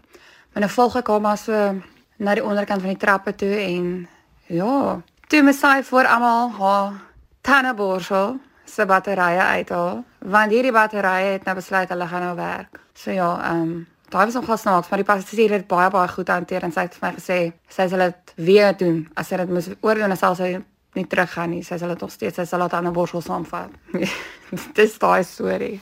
Maar 0.52 0.64
nou 0.66 0.70
volg 0.70 0.96
ek 0.98 1.11
haar 1.12 1.20
maar 1.22 1.38
so 1.38 1.54
na 2.18 2.35
die 2.35 2.44
onderkant 2.44 2.83
van 2.83 2.90
die 2.90 3.00
trappe 3.00 3.35
toe 3.35 3.54
en 3.62 4.09
ja, 4.46 5.00
toe 5.30 5.42
me 5.46 5.54
sy 5.54 5.78
voor 5.87 6.09
almal 6.11 6.50
haar 6.59 6.98
tanneborsel 7.46 8.37
se 8.64 8.87
batterye 8.87 9.46
uithaal, 9.59 10.02
want 10.18 10.52
hierdie 10.52 10.74
batterye 10.74 11.37
het 11.37 11.46
nou 11.46 11.54
besluit 11.59 11.88
hulle 11.90 12.06
gaan 12.11 12.26
nou 12.26 12.35
werk. 12.38 12.83
So 12.94 13.14
ja, 13.14 13.30
ehm 13.50 13.62
um, 13.62 13.72
daai 14.11 14.24
was 14.26 14.35
nogal 14.35 14.59
snaaks, 14.59 14.88
maar 14.90 14.98
die 14.98 15.06
passasier 15.06 15.52
het 15.54 15.68
baie 15.70 15.90
baie 15.90 16.09
goed 16.11 16.28
hanteer 16.28 16.66
en 16.66 16.72
sy 16.74 16.88
het 16.88 16.96
vir 16.98 17.04
my 17.06 17.11
gesê 17.14 17.38
sy 17.70 17.87
sal 17.88 18.02
dit 18.09 18.33
weer 18.48 18.74
doen 18.76 19.04
as 19.14 19.30
sy 19.30 19.38
dit 19.38 19.52
moes 19.54 19.68
oordoen, 19.80 20.16
sal 20.18 20.35
sy 20.35 20.56
nie 20.94 21.07
teruggaan 21.07 21.50
nie. 21.50 21.62
Sy 21.62 21.79
sal 21.79 21.94
dit 21.94 22.00
nog 22.00 22.11
steeds, 22.11 22.37
sy 22.37 22.44
sal 22.44 22.66
dit 22.66 22.74
aan 22.74 22.87
'n 22.88 22.92
borsel 22.92 23.20
saamvat. 23.20 23.70
Dis 24.74 24.98
daai 25.05 25.24
storie. 25.24 25.81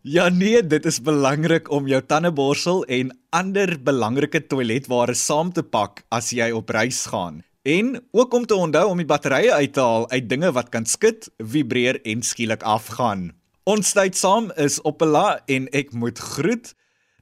Ja 0.00 0.28
nee, 0.28 0.62
dit 0.66 0.86
is 0.86 0.96
belangrik 1.04 1.70
om 1.70 1.86
jou 1.86 2.00
tandeborsel 2.00 2.84
en 2.84 3.10
ander 3.36 3.76
belangrike 3.84 4.46
toiletware 4.48 5.14
saam 5.14 5.52
te 5.52 5.62
pak 5.62 6.00
as 6.08 6.30
jy 6.32 6.50
op 6.56 6.70
reis 6.72 7.04
gaan. 7.06 7.42
En 7.68 8.00
ook 8.10 8.32
om 8.34 8.46
te 8.46 8.56
onthou 8.56 8.86
om 8.88 8.96
die 8.96 9.06
batterye 9.06 9.52
uit 9.52 9.72
te 9.76 9.80
haal 9.84 10.08
uit 10.10 10.28
dinge 10.28 10.52
wat 10.56 10.70
kan 10.72 10.86
skud, 10.88 11.28
vibreer 11.36 12.00
en 12.08 12.22
skielik 12.22 12.62
afgaan. 12.62 13.34
Ons 13.68 13.92
tyd 13.92 14.16
saam 14.16 14.48
is 14.56 14.80
op 14.88 15.02
'n 15.02 15.12
la 15.12 15.40
en 15.46 15.68
ek 15.68 15.92
moet 15.92 16.18
groet. 16.18 16.74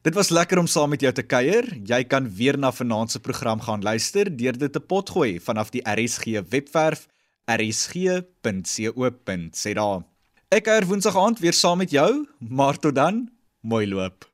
Dit 0.03 0.15
was 0.15 0.29
lekker 0.31 0.59
om 0.59 0.67
saam 0.71 0.93
met 0.95 1.01
jou 1.03 1.11
te 1.13 1.23
kuier. 1.27 1.67
Jy 1.87 2.05
kan 2.07 2.29
weer 2.31 2.59
na 2.59 2.71
vanaand 2.73 3.11
se 3.11 3.21
program 3.21 3.61
gaan 3.61 3.83
luister 3.83 4.31
deur 4.31 4.59
dit 4.59 4.73
te 4.73 4.81
potgooi 4.81 5.41
vanaf 5.43 5.71
die 5.75 5.83
RSG 5.83 6.25
webwerf 6.51 7.09
rsg.co.za. 7.51 8.31
Ek 10.55 10.65
kuier 10.65 10.87
woensdag 10.87 11.17
aand 11.19 11.39
weer 11.43 11.53
saam 11.57 11.79
met 11.83 11.91
jou, 11.91 12.27
maar 12.39 12.79
tot 12.79 12.95
dan, 12.95 13.29
mooi 13.61 13.87
loop. 13.91 14.25